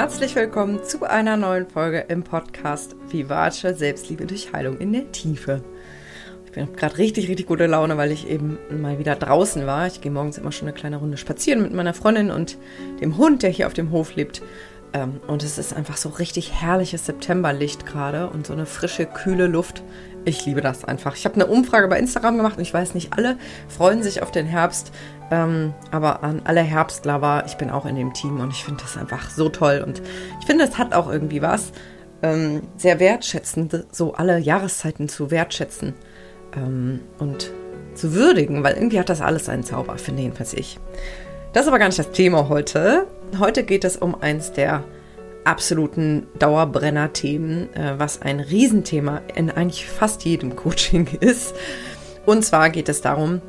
herzlich 0.00 0.34
willkommen 0.34 0.82
zu 0.82 1.04
einer 1.04 1.36
neuen 1.36 1.68
Folge 1.68 2.06
im 2.08 2.22
Podcast 2.22 2.96
Vivace 3.10 3.60
Selbstliebe 3.60 4.24
durch 4.24 4.50
Heilung 4.50 4.78
in 4.78 4.94
der 4.94 5.12
Tiefe. 5.12 5.62
Ich 6.46 6.52
bin 6.52 6.72
gerade 6.72 6.96
richtig, 6.96 7.28
richtig 7.28 7.46
gute 7.46 7.66
Laune, 7.66 7.98
weil 7.98 8.10
ich 8.10 8.26
eben 8.26 8.56
mal 8.80 8.98
wieder 8.98 9.14
draußen 9.14 9.66
war. 9.66 9.86
Ich 9.86 10.00
gehe 10.00 10.10
morgens 10.10 10.38
immer 10.38 10.52
schon 10.52 10.68
eine 10.68 10.74
kleine 10.74 10.96
Runde 10.96 11.18
spazieren 11.18 11.60
mit 11.60 11.74
meiner 11.74 11.92
Freundin 11.92 12.30
und 12.30 12.56
dem 13.02 13.18
Hund, 13.18 13.42
der 13.42 13.50
hier 13.50 13.66
auf 13.66 13.74
dem 13.74 13.90
Hof 13.90 14.16
lebt. 14.16 14.40
Ähm, 14.94 15.20
und 15.26 15.42
es 15.42 15.58
ist 15.58 15.74
einfach 15.74 15.98
so 15.98 16.08
richtig 16.08 16.50
herrliches 16.62 17.04
Septemberlicht 17.04 17.84
gerade 17.84 18.30
und 18.30 18.46
so 18.46 18.54
eine 18.54 18.64
frische, 18.64 19.04
kühle 19.04 19.48
Luft. 19.48 19.82
Ich 20.24 20.44
liebe 20.44 20.60
das 20.60 20.84
einfach. 20.84 21.16
Ich 21.16 21.24
habe 21.24 21.36
eine 21.36 21.46
Umfrage 21.46 21.88
bei 21.88 21.98
Instagram 21.98 22.36
gemacht 22.36 22.56
und 22.56 22.62
ich 22.62 22.74
weiß 22.74 22.94
nicht, 22.94 23.12
alle 23.14 23.38
freuen 23.68 24.02
sich 24.02 24.22
auf 24.22 24.30
den 24.30 24.46
Herbst. 24.46 24.92
Ähm, 25.30 25.72
aber 25.90 26.22
an 26.22 26.42
alle 26.44 26.60
Herbstlover, 26.60 27.44
ich 27.46 27.56
bin 27.56 27.70
auch 27.70 27.86
in 27.86 27.94
dem 27.94 28.12
Team 28.12 28.40
und 28.40 28.50
ich 28.50 28.64
finde 28.64 28.82
das 28.82 28.96
einfach 28.96 29.30
so 29.30 29.48
toll. 29.48 29.82
Und 29.86 30.02
ich 30.40 30.46
finde, 30.46 30.64
es 30.64 30.76
hat 30.76 30.92
auch 30.92 31.10
irgendwie 31.10 31.40
was 31.40 31.72
ähm, 32.22 32.62
sehr 32.76 33.00
wertschätzend, 33.00 33.86
so 33.92 34.14
alle 34.14 34.38
Jahreszeiten 34.38 35.08
zu 35.08 35.30
wertschätzen 35.30 35.94
ähm, 36.56 37.00
und 37.18 37.52
zu 37.94 38.14
würdigen, 38.14 38.62
weil 38.62 38.74
irgendwie 38.74 38.98
hat 38.98 39.08
das 39.08 39.20
alles 39.20 39.46
seinen 39.46 39.62
Zauber, 39.62 39.96
finde 39.98 40.22
jedenfalls 40.22 40.54
ich. 40.54 40.78
Das 41.52 41.62
ist 41.62 41.68
aber 41.68 41.78
gar 41.78 41.86
nicht 41.86 41.98
das 41.98 42.12
Thema 42.12 42.48
heute. 42.48 43.06
Heute 43.38 43.64
geht 43.64 43.84
es 43.84 43.96
um 43.96 44.20
eins 44.20 44.52
der 44.52 44.84
absoluten 45.44 46.26
Dauerbrenner-Themen, 46.38 47.74
äh, 47.74 47.98
was 47.98 48.22
ein 48.22 48.40
Riesenthema 48.40 49.22
in 49.34 49.50
eigentlich 49.50 49.86
fast 49.86 50.24
jedem 50.24 50.56
Coaching 50.56 51.06
ist. 51.20 51.54
Und 52.26 52.44
zwar 52.44 52.70
geht 52.70 52.88
es 52.88 53.00
darum, 53.00 53.40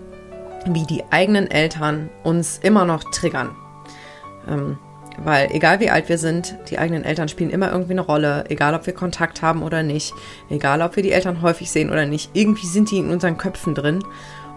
wie 0.66 0.86
die 0.86 1.04
eigenen 1.12 1.50
Eltern 1.50 2.10
uns 2.24 2.60
immer 2.62 2.86
noch 2.86 3.04
triggern. 3.12 3.56
Ähm, 4.48 4.78
weil 5.18 5.50
egal 5.52 5.80
wie 5.80 5.90
alt 5.90 6.10
wir 6.10 6.18
sind, 6.18 6.56
die 6.70 6.80
eigenen 6.80 7.04
Eltern 7.04 7.28
spielen 7.28 7.50
immer 7.50 7.72
irgendwie 7.72 7.92
eine 7.92 8.02
Rolle, 8.02 8.46
egal 8.50 8.74
ob 8.74 8.86
wir 8.86 8.94
Kontakt 8.94 9.42
haben 9.42 9.62
oder 9.62 9.84
nicht, 9.84 10.14
egal 10.50 10.82
ob 10.82 10.96
wir 10.96 11.04
die 11.04 11.12
Eltern 11.12 11.42
häufig 11.42 11.70
sehen 11.70 11.92
oder 11.92 12.06
nicht, 12.06 12.32
irgendwie 12.34 12.66
sind 12.66 12.92
die 12.92 12.98
in 12.98 13.10
unseren 13.10 13.38
Köpfen 13.38 13.76
drin. 13.76 14.04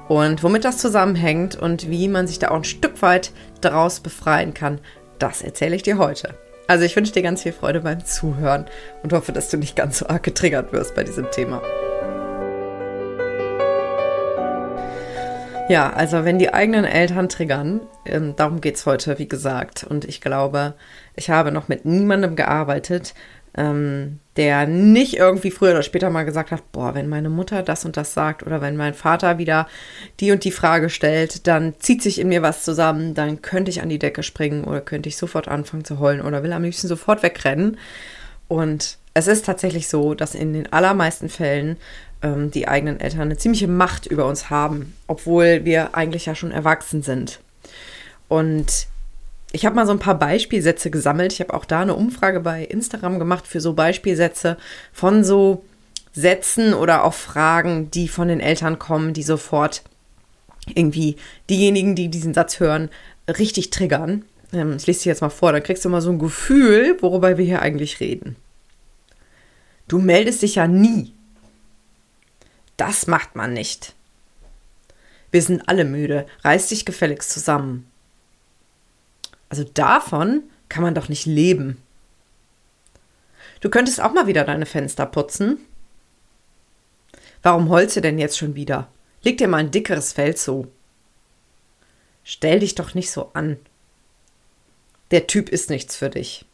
Und 0.08 0.42
womit 0.42 0.64
das 0.64 0.78
zusammenhängt 0.78 1.56
und 1.56 1.90
wie 1.90 2.08
man 2.08 2.26
sich 2.26 2.38
da 2.38 2.48
auch 2.50 2.56
ein 2.56 2.64
Stück 2.64 3.00
weit 3.02 3.32
daraus 3.60 4.00
befreien 4.00 4.54
kann, 4.54 4.80
das 5.18 5.42
erzähle 5.42 5.76
ich 5.76 5.82
dir 5.82 5.98
heute. 5.98 6.34
Also 6.66 6.84
ich 6.84 6.96
wünsche 6.96 7.12
dir 7.12 7.22
ganz 7.22 7.42
viel 7.42 7.52
Freude 7.52 7.82
beim 7.82 8.04
Zuhören 8.04 8.64
und 9.02 9.12
hoffe, 9.12 9.32
dass 9.32 9.50
du 9.50 9.58
nicht 9.58 9.76
ganz 9.76 9.98
so 9.98 10.06
arg 10.06 10.22
getriggert 10.22 10.72
wirst 10.72 10.94
bei 10.94 11.04
diesem 11.04 11.30
Thema. 11.30 11.60
Ja, 15.68 15.90
also 15.92 16.24
wenn 16.24 16.38
die 16.38 16.52
eigenen 16.52 16.84
Eltern 16.84 17.28
triggern, 17.28 17.80
ähm, 18.06 18.34
darum 18.36 18.60
geht's 18.60 18.84
heute, 18.86 19.18
wie 19.18 19.28
gesagt. 19.28 19.84
Und 19.84 20.04
ich 20.04 20.20
glaube, 20.20 20.74
ich 21.16 21.30
habe 21.30 21.52
noch 21.52 21.68
mit 21.68 21.84
niemandem 21.84 22.36
gearbeitet, 22.36 23.14
ähm, 23.56 24.18
der 24.36 24.66
nicht 24.66 25.16
irgendwie 25.16 25.50
früher 25.50 25.70
oder 25.70 25.82
später 25.82 26.10
mal 26.10 26.24
gesagt 26.24 26.50
hat, 26.50 26.72
boah, 26.72 26.94
wenn 26.94 27.08
meine 27.08 27.30
Mutter 27.30 27.62
das 27.62 27.84
und 27.84 27.96
das 27.96 28.14
sagt 28.14 28.44
oder 28.44 28.60
wenn 28.60 28.76
mein 28.76 28.94
Vater 28.94 29.38
wieder 29.38 29.68
die 30.20 30.32
und 30.32 30.44
die 30.44 30.50
Frage 30.50 30.90
stellt, 30.90 31.46
dann 31.46 31.74
zieht 31.78 32.02
sich 32.02 32.18
in 32.18 32.28
mir 32.28 32.42
was 32.42 32.64
zusammen, 32.64 33.14
dann 33.14 33.42
könnte 33.42 33.70
ich 33.70 33.80
an 33.80 33.88
die 33.88 33.98
Decke 34.00 34.22
springen 34.22 34.64
oder 34.64 34.80
könnte 34.80 35.08
ich 35.08 35.16
sofort 35.16 35.46
anfangen 35.46 35.84
zu 35.84 36.00
heulen 36.00 36.20
oder 36.20 36.42
will 36.42 36.52
am 36.52 36.64
liebsten 36.64 36.88
sofort 36.88 37.22
wegrennen. 37.22 37.78
Und 38.48 38.98
es 39.14 39.28
ist 39.28 39.46
tatsächlich 39.46 39.88
so, 39.88 40.14
dass 40.14 40.34
in 40.34 40.52
den 40.52 40.72
allermeisten 40.72 41.28
Fällen 41.28 41.76
ähm, 42.22 42.50
die 42.50 42.66
eigenen 42.66 42.98
Eltern 42.98 43.22
eine 43.22 43.36
ziemliche 43.36 43.68
Macht 43.68 44.06
über 44.06 44.26
uns 44.26 44.50
haben, 44.50 44.94
obwohl 45.06 45.64
wir 45.64 45.94
eigentlich 45.94 46.26
ja 46.26 46.34
schon 46.34 46.50
erwachsen 46.50 47.02
sind. 47.02 47.38
Und 48.26 48.88
ich 49.54 49.64
habe 49.64 49.76
mal 49.76 49.86
so 49.86 49.92
ein 49.92 50.00
paar 50.00 50.18
Beispielsätze 50.18 50.90
gesammelt. 50.90 51.32
Ich 51.32 51.40
habe 51.40 51.54
auch 51.54 51.64
da 51.64 51.80
eine 51.80 51.94
Umfrage 51.94 52.40
bei 52.40 52.64
Instagram 52.64 53.20
gemacht 53.20 53.46
für 53.46 53.60
so 53.60 53.72
Beispielsätze 53.72 54.56
von 54.92 55.22
so 55.22 55.64
Sätzen 56.12 56.74
oder 56.74 57.04
auch 57.04 57.14
Fragen, 57.14 57.88
die 57.92 58.08
von 58.08 58.26
den 58.26 58.40
Eltern 58.40 58.80
kommen, 58.80 59.14
die 59.14 59.22
sofort 59.22 59.82
irgendwie 60.74 61.16
diejenigen, 61.48 61.94
die 61.94 62.08
diesen 62.08 62.34
Satz 62.34 62.58
hören, 62.58 62.90
richtig 63.28 63.70
triggern. 63.70 64.24
Ähm, 64.52 64.74
ich 64.76 64.88
lese 64.88 65.04
dir 65.04 65.10
jetzt 65.10 65.20
mal 65.20 65.30
vor, 65.30 65.52
dann 65.52 65.62
kriegst 65.62 65.84
du 65.84 65.88
mal 65.88 66.00
so 66.00 66.10
ein 66.10 66.18
Gefühl, 66.18 66.96
worüber 67.00 67.38
wir 67.38 67.44
hier 67.44 67.62
eigentlich 67.62 68.00
reden. 68.00 68.34
Du 69.86 70.00
meldest 70.00 70.42
dich 70.42 70.56
ja 70.56 70.66
nie. 70.66 71.12
Das 72.76 73.06
macht 73.06 73.36
man 73.36 73.52
nicht. 73.52 73.94
Wir 75.30 75.42
sind 75.42 75.68
alle 75.68 75.84
müde. 75.84 76.26
Reiß 76.42 76.70
dich 76.70 76.84
gefälligst 76.84 77.30
zusammen. 77.30 77.86
Also 79.54 79.62
davon 79.72 80.42
kann 80.68 80.82
man 80.82 80.96
doch 80.96 81.08
nicht 81.08 81.26
leben. 81.26 81.80
Du 83.60 83.70
könntest 83.70 84.00
auch 84.00 84.12
mal 84.12 84.26
wieder 84.26 84.42
deine 84.42 84.66
Fenster 84.66 85.06
putzen. 85.06 85.58
Warum 87.40 87.68
holst 87.68 87.94
du 87.94 88.00
denn 88.00 88.18
jetzt 88.18 88.36
schon 88.36 88.56
wieder? 88.56 88.88
Leg 89.22 89.38
dir 89.38 89.46
mal 89.46 89.58
ein 89.58 89.70
dickeres 89.70 90.12
Fell 90.12 90.34
zu. 90.34 90.66
Stell 92.24 92.58
dich 92.58 92.74
doch 92.74 92.94
nicht 92.94 93.12
so 93.12 93.30
an. 93.32 93.56
Der 95.12 95.28
Typ 95.28 95.50
ist 95.50 95.70
nichts 95.70 95.94
für 95.94 96.10
dich. 96.10 96.44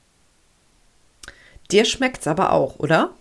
Dir 1.70 1.86
schmeckt's 1.86 2.26
aber 2.26 2.52
auch, 2.52 2.80
oder? 2.80 3.14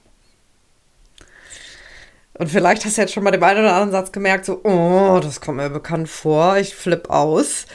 Und 2.34 2.50
vielleicht 2.50 2.84
hast 2.84 2.98
du 2.98 3.02
jetzt 3.04 3.14
schon 3.14 3.24
mal 3.24 3.32
den 3.32 3.42
einen 3.42 3.62
oder 3.62 3.76
anderen 3.76 3.92
Satz 3.92 4.12
gemerkt, 4.12 4.44
so, 4.44 4.60
oh, 4.66 5.22
das 5.24 5.40
kommt 5.40 5.56
mir 5.56 5.70
bekannt 5.70 6.10
vor, 6.10 6.58
ich 6.58 6.76
flipp 6.76 7.10
aus. 7.10 7.66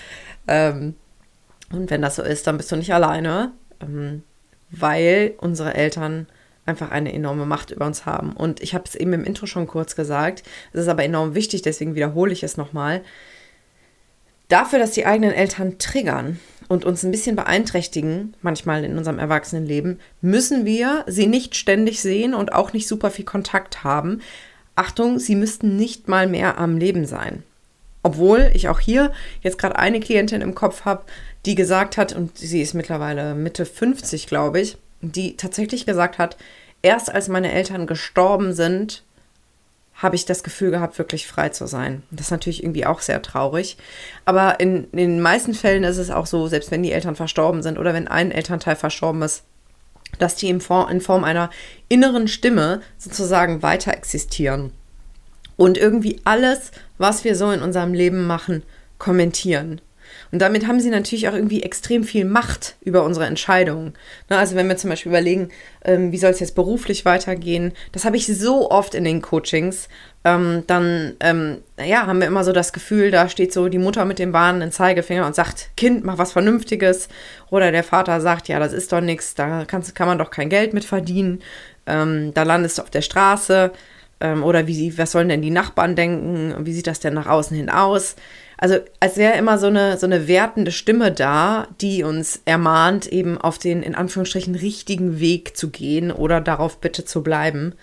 Ähm, 0.47 0.97
und 1.77 1.91
wenn 1.91 2.03
das 2.03 2.17
so 2.17 2.23
ist, 2.23 2.47
dann 2.47 2.57
bist 2.57 2.71
du 2.73 2.77
nicht 2.77 2.95
alleine, 2.95 3.53
ähm, 3.81 4.23
weil 4.71 5.35
unsere 5.39 5.75
Eltern 5.75 6.27
einfach 6.67 6.91
eine 6.91 7.13
enorme 7.13 7.47
Macht 7.47 7.71
über 7.71 7.87
uns 7.87 8.07
haben. 8.07 8.33
Und 8.33 8.61
ich 8.63 8.75
habe 8.75 8.85
es 8.87 8.95
eben 8.95 9.13
im 9.13 9.25
Intro 9.25 9.47
schon 9.47 9.67
kurz 9.67 9.97
gesagt, 9.97 10.43
es 10.73 10.81
ist 10.81 10.89
aber 10.89 11.05
enorm 11.05 11.35
wichtig, 11.35 11.63
deswegen 11.63 11.95
wiederhole 11.95 12.33
ich 12.33 12.43
es 12.43 12.57
nochmal. 12.57 13.03
Dafür, 14.49 14.79
dass 14.79 14.93
die 14.93 15.07
eigenen 15.07 15.33
Eltern 15.33 15.79
triggern 15.79 16.39
und 16.69 16.85
uns 16.85 17.03
ein 17.03 17.11
bisschen 17.11 17.37
beeinträchtigen, 17.37 18.35
manchmal 18.41 18.85
in 18.85 18.97
unserem 18.97 19.19
Erwachsenenleben, 19.19 20.01
müssen 20.21 20.65
wir 20.65 21.05
sie 21.07 21.27
nicht 21.27 21.57
ständig 21.57 22.01
sehen 22.01 22.35
und 22.35 22.53
auch 22.53 22.73
nicht 22.73 22.89
super 22.89 23.11
viel 23.11 23.25
Kontakt 23.25 23.85
haben, 23.85 24.21
Achtung, 24.77 25.19
sie 25.19 25.37
müssten 25.37 25.77
nicht 25.77 26.09
mal 26.09 26.27
mehr 26.27 26.59
am 26.59 26.79
Leben 26.79 27.07
sein. 27.07 27.45
Obwohl 28.03 28.51
ich 28.55 28.69
auch 28.69 28.81
hier 28.81 29.13
jetzt 29.41 29.57
gerade 29.57 29.77
eine 29.77 30.01
Klientin 30.01 30.41
im 30.43 30.55
Kopf 30.55 30.85
habe, 30.85 31.05
die 31.47 31.55
gesagt 31.55 31.97
hat, 31.97 32.13
und 32.13 32.39
sie 32.39 32.63
ist 32.63 32.75
mittlerweile 32.75 33.35
Mitte 33.35 33.67
50, 33.67 34.27
glaube 34.27 34.61
ich, 34.61 34.77
die 35.01 35.37
tatsächlich 35.37 35.87
gesagt 35.87 36.19
hat, 36.19 36.37
erst 36.83 37.13
als 37.13 37.29
meine 37.29 37.53
Eltern 37.53 37.87
gestorben 37.87 38.53
sind, 38.53 39.03
habe 39.95 40.17
ich 40.17 40.25
das 40.25 40.43
Gefühl 40.43 40.71
gehabt, 40.71 40.99
wirklich 40.99 41.27
frei 41.27 41.51
zu 41.51 41.67
sein. 41.67 42.03
Das 42.11 42.27
ist 42.27 42.31
natürlich 42.31 42.63
irgendwie 42.63 42.87
auch 42.87 43.01
sehr 43.01 43.23
traurig. 43.23 43.77
Aber 44.25 44.59
in, 44.59 44.91
in 44.91 44.99
den 44.99 45.21
meisten 45.21 45.55
Fällen 45.55 45.85
ist 45.85 45.99
es 45.99 46.11
auch 46.11 46.27
so, 46.27 46.49
selbst 46.49 46.71
wenn 46.71 46.83
die 46.83 46.93
Eltern 46.93 47.15
verstorben 47.15 47.63
sind 47.63 47.79
oder 47.79 47.95
wenn 47.95 48.09
ein 48.09 48.33
Elternteil 48.33 48.77
verstorben 48.77 49.23
ist, 49.23 49.45
dass 50.19 50.37
die 50.37 50.49
in 50.49 50.61
Form, 50.61 50.91
in 50.91 51.01
Form 51.01 51.25
einer 51.25 51.51
inneren 51.89 52.29
Stimme 52.29 52.81
sozusagen 52.99 53.63
weiter 53.63 53.93
existieren 53.93 54.73
und 55.57 55.79
irgendwie 55.79 56.21
alles, 56.25 56.73
was 56.99 57.25
wir 57.25 57.37
so 57.37 57.51
in 57.51 57.63
unserem 57.63 57.95
Leben 57.95 58.27
machen, 58.27 58.63
kommentieren. 58.99 59.81
Und 60.35 60.41
damit 60.41 60.67
haben 60.67 60.81
sie 60.81 60.91
natürlich 60.91 61.29
auch 61.29 61.33
irgendwie 61.33 61.63
extrem 61.63 62.03
viel 62.03 62.25
Macht 62.25 62.75
über 62.81 63.05
unsere 63.05 63.25
Entscheidungen. 63.27 63.95
Ne, 64.29 64.37
also 64.37 64.57
wenn 64.57 64.67
wir 64.67 64.77
zum 64.77 64.91
Beispiel 64.91 65.11
überlegen, 65.11 65.51
ähm, 65.85 66.11
wie 66.11 66.19
soll 66.19 66.33
es 66.33 66.41
jetzt 66.41 66.57
beruflich 66.57 67.05
weitergehen, 67.05 67.71
das 67.93 68.05
habe 68.05 68.17
ich 68.17 68.27
so 68.27 68.69
oft 68.69 68.97
in 68.97 69.05
den 69.05 69.23
Coachings, 69.23 69.89
ähm, 70.25 70.65
dann 70.67 71.13
ähm, 71.21 71.59
ja, 71.79 72.09
haben 72.09 72.19
wir 72.19 72.27
immer 72.27 72.43
so 72.43 72.51
das 72.51 72.73
Gefühl, 72.73 73.13
da 73.13 73.29
steht 73.29 73.53
so 73.53 73.69
die 73.69 73.79
Mutter 73.79 74.05
mit 74.07 74.19
dem 74.19 74.33
warnenden 74.33 74.73
Zeigefinger 74.73 75.25
und 75.25 75.37
sagt, 75.37 75.71
Kind, 75.77 76.03
mach 76.03 76.19
was 76.19 76.33
Vernünftiges. 76.33 77.09
Oder 77.51 77.71
der 77.71 77.85
Vater 77.85 78.21
sagt, 78.21 78.49
ja, 78.49 78.59
das 78.59 78.73
ist 78.73 78.91
doch 78.91 79.01
nichts, 79.01 79.37
da 79.37 79.65
kannst, 79.65 79.95
kann 79.95 80.09
man 80.09 80.19
doch 80.19 80.33
kein 80.33 80.49
Geld 80.49 80.75
mit 80.75 80.85
verdienen. 80.85 81.43
Ähm, 81.87 82.35
da 82.35 82.43
landest 82.43 82.79
du 82.79 82.83
auf 82.83 82.91
der 82.91 83.03
Straße. 83.03 83.71
Ähm, 84.21 84.43
oder 84.43 84.67
wie, 84.67 84.99
was 84.99 85.13
sollen 85.13 85.29
denn 85.29 85.43
die 85.43 85.51
Nachbarn 85.51 85.95
denken? 85.95 86.67
Wie 86.67 86.73
sieht 86.73 86.89
das 86.89 86.99
denn 86.99 87.15
nach 87.15 87.29
außen 87.29 87.57
hin 87.57 87.71
aus? 87.71 88.17
Also 88.59 88.79
als 89.01 89.17
wäre 89.17 89.37
immer 89.37 89.59
so 89.59 89.67
eine, 89.67 89.99
so 89.99 90.07
eine 90.07 90.29
wertende 90.29 90.73
Stimme 90.73 91.13
da, 91.13 91.69
die 91.81 92.05
uns 92.05 92.41
ermahnt, 92.45 93.07
eben 93.07 93.39
auf 93.39 93.59
den 93.59 93.83
in 93.83 93.95
Anführungsstrichen 93.95 94.55
richtigen 94.55 95.21
Weg 95.21 95.57
zu 95.57 95.71
gehen 95.71 96.11
oder 96.11 96.41
darauf 96.41 96.81
bitte 96.81 97.05
zu 97.05 97.23
bleiben. 97.23 97.75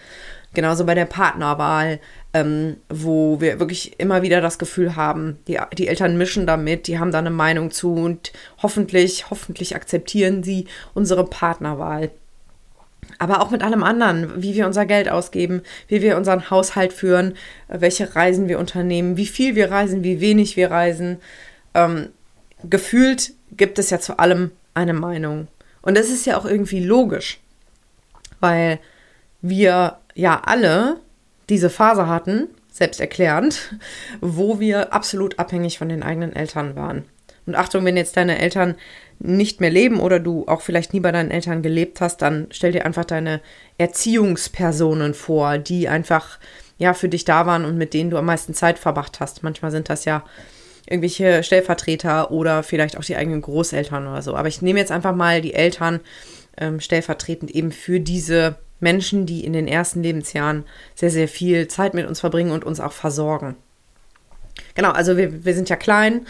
Genauso 0.53 0.85
bei 0.85 0.95
der 0.95 1.05
Partnerwahl, 1.05 1.99
ähm, 2.33 2.77
wo 2.89 3.39
wir 3.39 3.59
wirklich 3.59 3.99
immer 3.99 4.21
wieder 4.21 4.41
das 4.41 4.59
Gefühl 4.59 4.97
haben, 4.97 5.39
die, 5.47 5.57
die 5.77 5.87
Eltern 5.87 6.17
mischen 6.17 6.45
damit, 6.45 6.87
die 6.87 6.99
haben 6.99 7.11
da 7.11 7.19
eine 7.19 7.29
Meinung 7.29 7.71
zu 7.71 7.93
und 7.93 8.33
hoffentlich, 8.61 9.29
hoffentlich 9.29 9.75
akzeptieren 9.75 10.43
sie 10.43 10.67
unsere 10.93 11.25
Partnerwahl 11.25 12.11
aber 13.17 13.41
auch 13.41 13.51
mit 13.51 13.63
allem 13.63 13.83
anderen, 13.83 14.41
wie 14.41 14.55
wir 14.55 14.65
unser 14.65 14.85
Geld 14.85 15.09
ausgeben, 15.09 15.61
wie 15.87 16.01
wir 16.01 16.17
unseren 16.17 16.49
Haushalt 16.49 16.93
führen, 16.93 17.35
welche 17.67 18.15
Reisen 18.15 18.47
wir 18.47 18.59
unternehmen, 18.59 19.17
wie 19.17 19.27
viel 19.27 19.55
wir 19.55 19.71
reisen, 19.71 20.03
wie 20.03 20.21
wenig 20.21 20.57
wir 20.57 20.71
reisen. 20.71 21.17
Ähm, 21.73 22.09
gefühlt 22.63 23.33
gibt 23.51 23.79
es 23.79 23.89
ja 23.89 23.99
zu 23.99 24.17
allem 24.17 24.51
eine 24.73 24.93
Meinung. 24.93 25.47
Und 25.81 25.97
das 25.97 26.09
ist 26.09 26.25
ja 26.25 26.37
auch 26.37 26.45
irgendwie 26.45 26.83
logisch, 26.83 27.39
weil 28.39 28.79
wir 29.41 29.97
ja 30.13 30.41
alle 30.45 30.97
diese 31.49 31.69
Phase 31.69 32.07
hatten, 32.07 32.47
selbsterklärend, 32.71 33.75
wo 34.21 34.59
wir 34.59 34.93
absolut 34.93 35.39
abhängig 35.39 35.77
von 35.77 35.89
den 35.89 36.03
eigenen 36.03 36.33
Eltern 36.33 36.75
waren. 36.75 37.05
Und 37.45 37.55
Achtung, 37.55 37.85
wenn 37.85 37.97
jetzt 37.97 38.17
deine 38.17 38.39
Eltern 38.39 38.75
nicht 39.19 39.61
mehr 39.61 39.69
leben 39.69 39.99
oder 39.99 40.19
du 40.19 40.47
auch 40.47 40.61
vielleicht 40.61 40.93
nie 40.93 40.99
bei 40.99 41.11
deinen 41.11 41.31
Eltern 41.31 41.61
gelebt 41.61 42.01
hast, 42.01 42.21
dann 42.21 42.47
stell 42.51 42.71
dir 42.71 42.85
einfach 42.85 43.05
deine 43.05 43.41
Erziehungspersonen 43.77 45.13
vor, 45.13 45.57
die 45.57 45.87
einfach 45.87 46.39
ja 46.77 46.93
für 46.93 47.09
dich 47.09 47.25
da 47.25 47.45
waren 47.45 47.65
und 47.65 47.77
mit 47.77 47.93
denen 47.93 48.09
du 48.09 48.17
am 48.17 48.25
meisten 48.25 48.53
Zeit 48.53 48.79
verbracht 48.79 49.19
hast. 49.19 49.43
Manchmal 49.43 49.71
sind 49.71 49.89
das 49.89 50.05
ja 50.05 50.23
irgendwelche 50.87 51.43
Stellvertreter 51.43 52.31
oder 52.31 52.63
vielleicht 52.63 52.97
auch 52.97 53.03
die 53.03 53.15
eigenen 53.15 53.41
Großeltern 53.41 54.07
oder 54.07 54.21
so. 54.21 54.35
Aber 54.35 54.47
ich 54.47 54.61
nehme 54.61 54.79
jetzt 54.79 54.91
einfach 54.91 55.15
mal 55.15 55.41
die 55.41 55.53
Eltern 55.53 55.99
ähm, 56.57 56.79
stellvertretend 56.79 57.51
eben 57.51 57.71
für 57.71 57.99
diese 57.99 58.55
Menschen, 58.79 59.25
die 59.25 59.45
in 59.45 59.53
den 59.53 59.67
ersten 59.67 60.03
Lebensjahren 60.03 60.65
sehr, 60.95 61.11
sehr 61.11 61.27
viel 61.27 61.67
Zeit 61.67 61.93
mit 61.93 62.07
uns 62.07 62.19
verbringen 62.19 62.51
und 62.51 62.65
uns 62.65 62.79
auch 62.79 62.91
versorgen. 62.91 63.55
Genau, 64.73 64.91
also 64.91 65.17
wir, 65.17 65.45
wir 65.45 65.53
sind 65.53 65.69
ja 65.69 65.75
klein, 65.75 66.25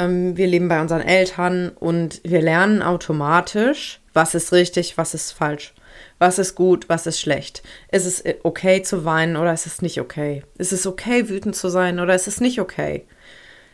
ähm, 0.00 0.36
wir 0.36 0.46
leben 0.46 0.68
bei 0.68 0.80
unseren 0.80 1.02
Eltern 1.02 1.68
und 1.68 2.20
wir 2.24 2.40
lernen 2.40 2.82
automatisch, 2.82 4.00
was 4.14 4.34
ist 4.34 4.52
richtig, 4.52 4.96
was 4.96 5.14
ist 5.14 5.32
falsch. 5.32 5.74
Was 6.18 6.38
ist 6.38 6.54
gut, 6.54 6.88
was 6.88 7.06
ist 7.06 7.20
schlecht? 7.20 7.62
Ist 7.92 8.06
es 8.06 8.20
äh, 8.20 8.36
okay 8.42 8.82
zu 8.82 9.04
weinen 9.04 9.36
oder 9.36 9.52
ist 9.52 9.66
es 9.66 9.82
nicht 9.82 10.00
okay? 10.00 10.42
Ist 10.58 10.72
es 10.72 10.86
okay, 10.86 11.28
wütend 11.28 11.54
zu 11.54 11.68
sein 11.68 12.00
oder 12.00 12.14
ist 12.14 12.26
es 12.26 12.40
nicht 12.40 12.60
okay? 12.60 13.06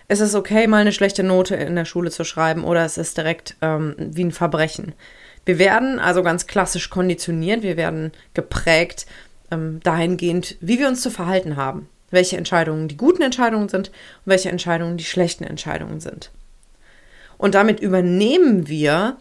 Ist 0.08 0.20
es 0.20 0.34
okay, 0.34 0.66
mal 0.66 0.78
eine 0.78 0.92
schlechte 0.92 1.22
Note 1.22 1.56
in 1.56 1.74
der 1.76 1.84
Schule 1.84 2.10
zu 2.10 2.24
schreiben 2.24 2.64
oder 2.64 2.84
ist 2.84 2.98
es 2.98 3.14
direkt 3.14 3.56
ähm, 3.62 3.94
wie 3.98 4.24
ein 4.24 4.32
Verbrechen? 4.32 4.94
Wir 5.44 5.58
werden 5.58 5.98
also 6.00 6.22
ganz 6.22 6.46
klassisch 6.46 6.90
konditioniert, 6.90 7.62
wir 7.62 7.76
werden 7.76 8.12
geprägt 8.34 9.06
ähm, 9.50 9.80
dahingehend, 9.82 10.56
wie 10.60 10.78
wir 10.78 10.88
uns 10.88 11.02
zu 11.02 11.10
verhalten 11.10 11.56
haben 11.56 11.88
welche 12.10 12.36
Entscheidungen 12.36 12.88
die 12.88 12.96
guten 12.96 13.22
Entscheidungen 13.22 13.68
sind 13.68 13.88
und 13.88 13.92
welche 14.26 14.50
Entscheidungen 14.50 14.96
die 14.96 15.04
schlechten 15.04 15.44
Entscheidungen 15.44 16.00
sind. 16.00 16.30
Und 17.38 17.54
damit 17.54 17.80
übernehmen 17.80 18.68
wir 18.68 19.16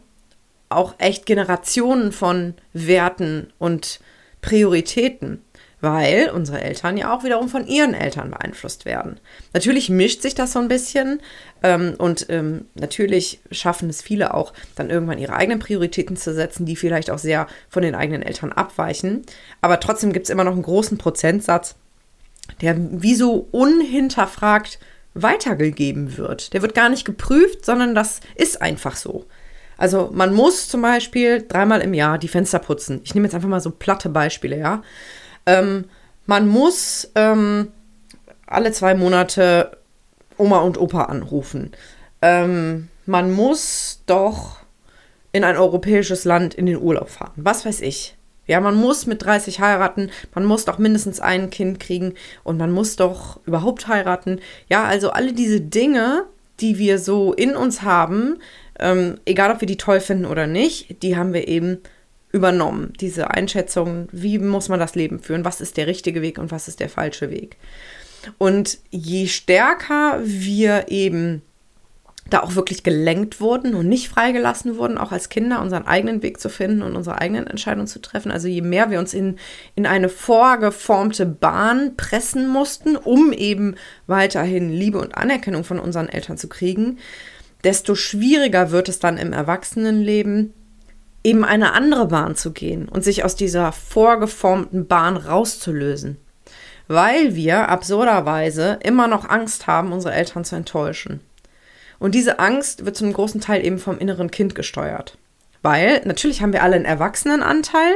auch 0.69 0.95
echt 0.97 1.25
Generationen 1.25 2.11
von 2.11 2.55
Werten 2.73 3.53
und 3.57 3.99
Prioritäten, 4.41 5.41
weil 5.81 6.29
unsere 6.29 6.61
Eltern 6.61 6.97
ja 6.97 7.15
auch 7.15 7.23
wiederum 7.23 7.49
von 7.49 7.67
ihren 7.67 7.93
Eltern 7.93 8.31
beeinflusst 8.31 8.85
werden. 8.85 9.19
Natürlich 9.53 9.89
mischt 9.89 10.21
sich 10.21 10.33
das 10.33 10.53
so 10.53 10.59
ein 10.59 10.67
bisschen 10.67 11.19
ähm, 11.61 11.95
und 11.97 12.27
ähm, 12.29 12.65
natürlich 12.73 13.39
schaffen 13.51 13.89
es 13.89 14.01
viele 14.01 14.33
auch, 14.33 14.53
dann 14.75 14.89
irgendwann 14.89 15.19
ihre 15.19 15.35
eigenen 15.35 15.59
Prioritäten 15.59 16.17
zu 16.17 16.33
setzen, 16.33 16.65
die 16.65 16.75
vielleicht 16.75 17.11
auch 17.11 17.19
sehr 17.19 17.47
von 17.69 17.83
den 17.83 17.95
eigenen 17.95 18.23
Eltern 18.23 18.51
abweichen. 18.51 19.23
Aber 19.61 19.79
trotzdem 19.79 20.13
gibt 20.13 20.25
es 20.25 20.29
immer 20.29 20.43
noch 20.43 20.53
einen 20.53 20.63
großen 20.63 20.97
Prozentsatz, 20.97 21.75
der 22.61 22.75
wie 23.01 23.15
so 23.15 23.47
unhinterfragt 23.51 24.79
weitergegeben 25.13 26.17
wird. 26.17 26.53
Der 26.53 26.61
wird 26.61 26.75
gar 26.75 26.89
nicht 26.89 27.05
geprüft, 27.05 27.65
sondern 27.65 27.95
das 27.95 28.19
ist 28.35 28.61
einfach 28.61 28.95
so. 28.95 29.25
Also 29.77 30.09
man 30.13 30.33
muss 30.33 30.67
zum 30.67 30.81
Beispiel 30.81 31.45
dreimal 31.47 31.81
im 31.81 31.93
Jahr 31.93 32.17
die 32.17 32.27
Fenster 32.27 32.59
putzen. 32.59 33.01
Ich 33.03 33.13
nehme 33.13 33.27
jetzt 33.27 33.33
einfach 33.35 33.49
mal 33.49 33.61
so 33.61 33.71
platte 33.71 34.09
Beispiele, 34.09 34.57
ja. 34.57 34.83
Ähm, 35.45 35.85
man 36.25 36.47
muss 36.47 37.11
ähm, 37.15 37.69
alle 38.47 38.71
zwei 38.71 38.95
Monate 38.95 39.77
Oma 40.37 40.59
und 40.59 40.77
Opa 40.77 41.03
anrufen. 41.03 41.71
Ähm, 42.21 42.89
man 43.05 43.31
muss 43.31 44.01
doch 44.05 44.59
in 45.31 45.43
ein 45.43 45.57
europäisches 45.57 46.25
Land 46.25 46.53
in 46.53 46.65
den 46.65 46.77
Urlaub 46.77 47.09
fahren. 47.09 47.33
Was 47.35 47.65
weiß 47.65 47.81
ich. 47.81 48.17
Ja, 48.47 48.59
man 48.59 48.75
muss 48.75 49.05
mit 49.05 49.23
30 49.23 49.59
heiraten, 49.59 50.11
man 50.33 50.45
muss 50.45 50.65
doch 50.65 50.77
mindestens 50.77 51.19
ein 51.19 51.49
Kind 51.49 51.79
kriegen 51.79 52.13
und 52.43 52.57
man 52.57 52.71
muss 52.71 52.95
doch 52.95 53.39
überhaupt 53.45 53.87
heiraten. 53.87 54.39
Ja, 54.69 54.85
also 54.85 55.09
alle 55.09 55.33
diese 55.33 55.61
Dinge, 55.61 56.25
die 56.59 56.77
wir 56.77 56.99
so 56.99 57.33
in 57.33 57.55
uns 57.55 57.81
haben, 57.81 58.37
ähm, 58.79 59.17
egal 59.25 59.51
ob 59.51 59.61
wir 59.61 59.67
die 59.67 59.77
toll 59.77 59.99
finden 59.99 60.25
oder 60.25 60.47
nicht, 60.47 61.01
die 61.01 61.17
haben 61.17 61.33
wir 61.33 61.47
eben 61.47 61.79
übernommen. 62.31 62.93
Diese 62.99 63.31
Einschätzung, 63.31 64.09
wie 64.11 64.39
muss 64.39 64.69
man 64.69 64.79
das 64.79 64.95
Leben 64.95 65.19
führen, 65.19 65.45
was 65.45 65.61
ist 65.61 65.77
der 65.77 65.87
richtige 65.87 66.21
Weg 66.21 66.37
und 66.37 66.51
was 66.51 66.67
ist 66.67 66.79
der 66.79 66.89
falsche 66.89 67.29
Weg. 67.29 67.57
Und 68.37 68.79
je 68.91 69.27
stärker 69.27 70.19
wir 70.23 70.85
eben 70.89 71.41
da 72.29 72.41
auch 72.41 72.55
wirklich 72.55 72.83
gelenkt 72.83 73.39
wurden 73.39 73.75
und 73.75 73.87
nicht 73.87 74.09
freigelassen 74.09 74.77
wurden, 74.77 74.97
auch 74.97 75.11
als 75.11 75.29
Kinder 75.29 75.61
unseren 75.61 75.85
eigenen 75.85 76.23
Weg 76.23 76.39
zu 76.39 76.49
finden 76.49 76.81
und 76.81 76.95
unsere 76.95 77.21
eigenen 77.21 77.45
Entscheidungen 77.45 77.87
zu 77.87 78.01
treffen. 78.01 78.31
Also 78.31 78.47
je 78.47 78.61
mehr 78.61 78.89
wir 78.89 78.99
uns 78.99 79.13
in, 79.13 79.37
in 79.75 79.85
eine 79.85 80.09
vorgeformte 80.09 81.27
Bahn 81.27 81.95
pressen 81.97 82.47
mussten, 82.47 82.95
um 82.95 83.31
eben 83.31 83.75
weiterhin 84.07 84.71
Liebe 84.71 84.99
und 84.99 85.15
Anerkennung 85.15 85.63
von 85.63 85.79
unseren 85.79 86.09
Eltern 86.09 86.37
zu 86.37 86.49
kriegen, 86.49 86.97
desto 87.63 87.93
schwieriger 87.93 88.71
wird 88.71 88.89
es 88.89 88.97
dann 88.97 89.17
im 89.17 89.31
Erwachsenenleben, 89.31 90.53
eben 91.23 91.43
eine 91.43 91.73
andere 91.73 92.07
Bahn 92.07 92.35
zu 92.35 92.53
gehen 92.53 92.89
und 92.89 93.03
sich 93.03 93.23
aus 93.23 93.35
dieser 93.35 93.71
vorgeformten 93.71 94.87
Bahn 94.87 95.17
rauszulösen. 95.17 96.17
Weil 96.87 97.35
wir 97.35 97.69
absurderweise 97.69 98.79
immer 98.83 99.07
noch 99.07 99.27
Angst 99.27 99.67
haben, 99.67 99.91
unsere 99.91 100.13
Eltern 100.13 100.43
zu 100.43 100.55
enttäuschen. 100.55 101.19
Und 102.05 102.13
diese 102.13 102.37
Angst 102.37 102.85
wird 102.85 102.95
zum 102.95 103.11
großen 103.11 103.41
Teil 103.41 103.65
eben 103.65 103.79
vom 103.79 103.97
inneren 103.97 104.29
Kind 104.29 104.53
gesteuert. 104.53 105.17
Weil 105.63 106.03
natürlich 106.05 106.43
haben 106.43 106.53
wir 106.53 106.61
alle 106.61 106.75
einen 106.75 106.85
Erwachsenenanteil 106.85 107.95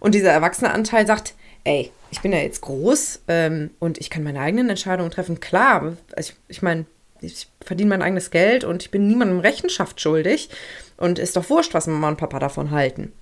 und 0.00 0.16
dieser 0.16 0.32
Erwachsenenanteil 0.32 1.06
sagt, 1.06 1.34
ey, 1.62 1.92
ich 2.10 2.20
bin 2.20 2.32
ja 2.32 2.38
jetzt 2.38 2.62
groß 2.62 3.20
ähm, 3.28 3.70
und 3.78 3.98
ich 3.98 4.10
kann 4.10 4.24
meine 4.24 4.40
eigenen 4.40 4.70
Entscheidungen 4.70 5.12
treffen. 5.12 5.38
Klar, 5.38 5.96
ich, 6.18 6.34
ich 6.48 6.62
meine, 6.62 6.86
ich 7.20 7.46
verdiene 7.64 7.90
mein 7.90 8.02
eigenes 8.02 8.32
Geld 8.32 8.64
und 8.64 8.82
ich 8.82 8.90
bin 8.90 9.06
niemandem 9.06 9.38
Rechenschaft 9.38 10.00
schuldig 10.00 10.48
und 10.96 11.20
ist 11.20 11.36
doch 11.36 11.48
wurscht, 11.48 11.74
was 11.74 11.86
Mama 11.86 12.08
und 12.08 12.16
Papa 12.16 12.40
davon 12.40 12.72
halten. 12.72 13.12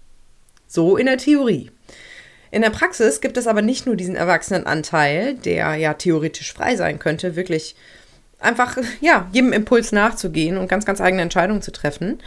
So 0.67 0.97
in 0.97 1.05
der 1.05 1.19
Theorie. 1.19 1.71
In 2.51 2.63
der 2.63 2.71
Praxis 2.71 3.21
gibt 3.21 3.37
es 3.37 3.47
aber 3.47 3.61
nicht 3.61 3.85
nur 3.85 3.97
diesen 3.97 4.17
Erwachsenenanteil, 4.17 5.35
der 5.35 5.75
ja 5.75 5.93
theoretisch 5.93 6.55
frei 6.55 6.77
sein 6.77 6.99
könnte, 6.99 7.37
wirklich 7.37 7.77
einfach, 8.43 8.77
ja, 9.01 9.29
jedem 9.33 9.53
Impuls 9.53 9.93
nachzugehen 9.93 10.57
und 10.57 10.69
ganz, 10.69 10.85
ganz 10.85 11.01
eigene 11.01 11.23
Entscheidungen 11.23 11.63
zu 11.63 11.73
treffen. 11.73 12.21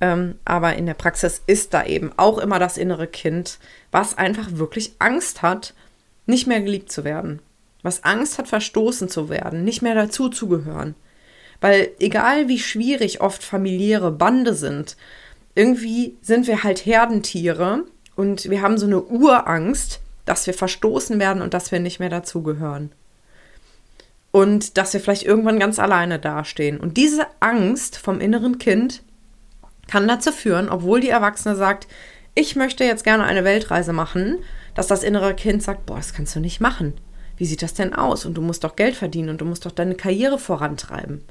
Ähm, 0.00 0.36
aber 0.44 0.76
in 0.76 0.86
der 0.86 0.94
Praxis 0.94 1.42
ist 1.46 1.74
da 1.74 1.84
eben 1.84 2.12
auch 2.16 2.38
immer 2.38 2.58
das 2.58 2.78
innere 2.78 3.06
Kind, 3.06 3.58
was 3.90 4.16
einfach 4.16 4.48
wirklich 4.52 4.92
Angst 4.98 5.42
hat, 5.42 5.74
nicht 6.26 6.46
mehr 6.46 6.60
geliebt 6.60 6.92
zu 6.92 7.04
werden. 7.04 7.40
Was 7.82 8.04
Angst 8.04 8.38
hat, 8.38 8.48
verstoßen 8.48 9.08
zu 9.08 9.28
werden, 9.28 9.64
nicht 9.64 9.82
mehr 9.82 9.94
dazu 9.94 10.28
zu 10.28 10.48
gehören. 10.48 10.94
Weil 11.60 11.90
egal 11.98 12.48
wie 12.48 12.58
schwierig 12.58 13.20
oft 13.20 13.42
familiäre 13.42 14.12
Bande 14.12 14.54
sind, 14.54 14.96
irgendwie 15.54 16.16
sind 16.22 16.46
wir 16.46 16.62
halt 16.62 16.86
Herdentiere 16.86 17.84
und 18.14 18.48
wir 18.48 18.62
haben 18.62 18.78
so 18.78 18.86
eine 18.86 19.02
Urangst, 19.02 20.00
dass 20.24 20.46
wir 20.46 20.54
verstoßen 20.54 21.18
werden 21.18 21.42
und 21.42 21.54
dass 21.54 21.72
wir 21.72 21.80
nicht 21.80 21.98
mehr 21.98 22.10
dazugehören 22.10 22.92
und 24.38 24.78
dass 24.78 24.92
wir 24.92 25.00
vielleicht 25.00 25.24
irgendwann 25.24 25.58
ganz 25.58 25.80
alleine 25.80 26.20
dastehen. 26.20 26.78
Und 26.78 26.96
diese 26.96 27.26
Angst 27.40 27.98
vom 27.98 28.20
inneren 28.20 28.58
Kind 28.58 29.02
kann 29.88 30.06
dazu 30.06 30.30
führen, 30.30 30.68
obwohl 30.68 31.00
die 31.00 31.08
Erwachsene 31.08 31.56
sagt, 31.56 31.88
ich 32.36 32.54
möchte 32.54 32.84
jetzt 32.84 33.02
gerne 33.02 33.24
eine 33.24 33.42
Weltreise 33.42 33.92
machen, 33.92 34.38
dass 34.76 34.86
das 34.86 35.02
innere 35.02 35.34
Kind 35.34 35.60
sagt, 35.60 35.86
boah, 35.86 35.96
das 35.96 36.14
kannst 36.14 36.36
du 36.36 36.40
nicht 36.40 36.60
machen. 36.60 36.92
Wie 37.36 37.46
sieht 37.46 37.62
das 37.62 37.74
denn 37.74 37.94
aus? 37.94 38.26
Und 38.26 38.34
du 38.34 38.40
musst 38.40 38.62
doch 38.62 38.76
Geld 38.76 38.94
verdienen 38.94 39.30
und 39.30 39.40
du 39.40 39.44
musst 39.44 39.66
doch 39.66 39.72
deine 39.72 39.96
Karriere 39.96 40.38
vorantreiben. 40.38 41.24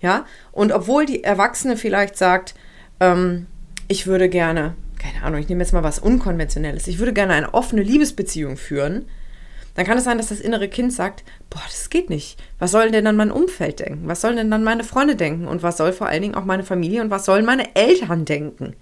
Ja, 0.00 0.26
und 0.50 0.72
obwohl 0.72 1.06
die 1.06 1.22
Erwachsene 1.22 1.76
vielleicht 1.76 2.16
sagt, 2.16 2.56
ähm, 2.98 3.46
ich 3.86 4.08
würde 4.08 4.28
gerne, 4.28 4.74
keine 4.98 5.22
Ahnung, 5.22 5.38
ich 5.38 5.48
nehme 5.48 5.62
jetzt 5.62 5.72
mal 5.72 5.84
was 5.84 6.00
Unkonventionelles, 6.00 6.88
ich 6.88 6.98
würde 6.98 7.12
gerne 7.12 7.34
eine 7.34 7.54
offene 7.54 7.82
Liebesbeziehung 7.82 8.56
führen, 8.56 9.04
dann 9.74 9.84
kann 9.84 9.98
es 9.98 10.04
sein, 10.04 10.18
dass 10.18 10.28
das 10.28 10.40
innere 10.40 10.68
Kind 10.68 10.92
sagt, 10.92 11.24
boah, 11.50 11.62
das 11.66 11.90
geht 11.90 12.10
nicht. 12.10 12.38
Was 12.58 12.70
soll 12.70 12.90
denn 12.90 13.04
dann 13.04 13.16
mein 13.16 13.32
Umfeld 13.32 13.80
denken? 13.80 14.06
Was 14.06 14.20
sollen 14.20 14.36
denn 14.36 14.50
dann 14.50 14.64
meine 14.64 14.84
Freunde 14.84 15.16
denken? 15.16 15.48
Und 15.48 15.62
was 15.62 15.76
soll 15.76 15.92
vor 15.92 16.06
allen 16.06 16.22
Dingen 16.22 16.34
auch 16.34 16.44
meine 16.44 16.64
Familie 16.64 17.00
und 17.00 17.10
was 17.10 17.24
sollen 17.24 17.44
meine 17.44 17.74
Eltern 17.74 18.24
denken? 18.24 18.76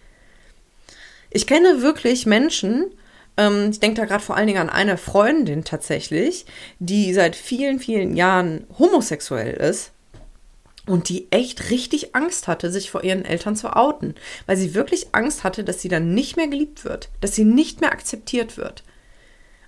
Ich 1.30 1.46
kenne 1.46 1.80
wirklich 1.80 2.26
Menschen, 2.26 2.92
ähm, 3.36 3.70
ich 3.70 3.80
denke 3.80 4.00
da 4.00 4.06
gerade 4.06 4.22
vor 4.22 4.36
allen 4.36 4.46
Dingen 4.46 4.60
an 4.60 4.70
eine 4.70 4.98
Freundin 4.98 5.64
tatsächlich, 5.64 6.44
die 6.78 7.14
seit 7.14 7.36
vielen, 7.36 7.78
vielen 7.80 8.16
Jahren 8.16 8.66
homosexuell 8.78 9.54
ist 9.54 9.92
und 10.86 11.08
die 11.08 11.28
echt 11.30 11.70
richtig 11.70 12.14
Angst 12.14 12.48
hatte, 12.48 12.70
sich 12.70 12.90
vor 12.90 13.04
ihren 13.04 13.24
Eltern 13.24 13.56
zu 13.56 13.74
outen, 13.74 14.14
weil 14.46 14.56
sie 14.56 14.74
wirklich 14.74 15.08
Angst 15.12 15.44
hatte, 15.44 15.64
dass 15.64 15.80
sie 15.80 15.88
dann 15.88 16.14
nicht 16.14 16.36
mehr 16.36 16.48
geliebt 16.48 16.84
wird, 16.84 17.08
dass 17.20 17.34
sie 17.34 17.44
nicht 17.44 17.80
mehr 17.80 17.92
akzeptiert 17.92 18.56
wird. 18.56 18.82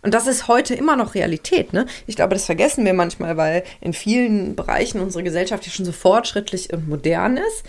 Und 0.04 0.12
das 0.12 0.26
ist 0.26 0.48
heute 0.48 0.74
immer 0.74 0.96
noch 0.96 1.14
Realität. 1.14 1.72
Ne? 1.72 1.86
Ich 2.06 2.14
glaube, 2.14 2.34
das 2.34 2.44
vergessen 2.44 2.84
wir 2.84 2.92
manchmal, 2.92 3.38
weil 3.38 3.64
in 3.80 3.94
vielen 3.94 4.54
Bereichen 4.54 5.00
unsere 5.00 5.24
Gesellschaft 5.24 5.64
ja 5.64 5.72
schon 5.72 5.86
so 5.86 5.92
fortschrittlich 5.92 6.72
und 6.74 6.86
modern 6.86 7.38
ist. 7.38 7.64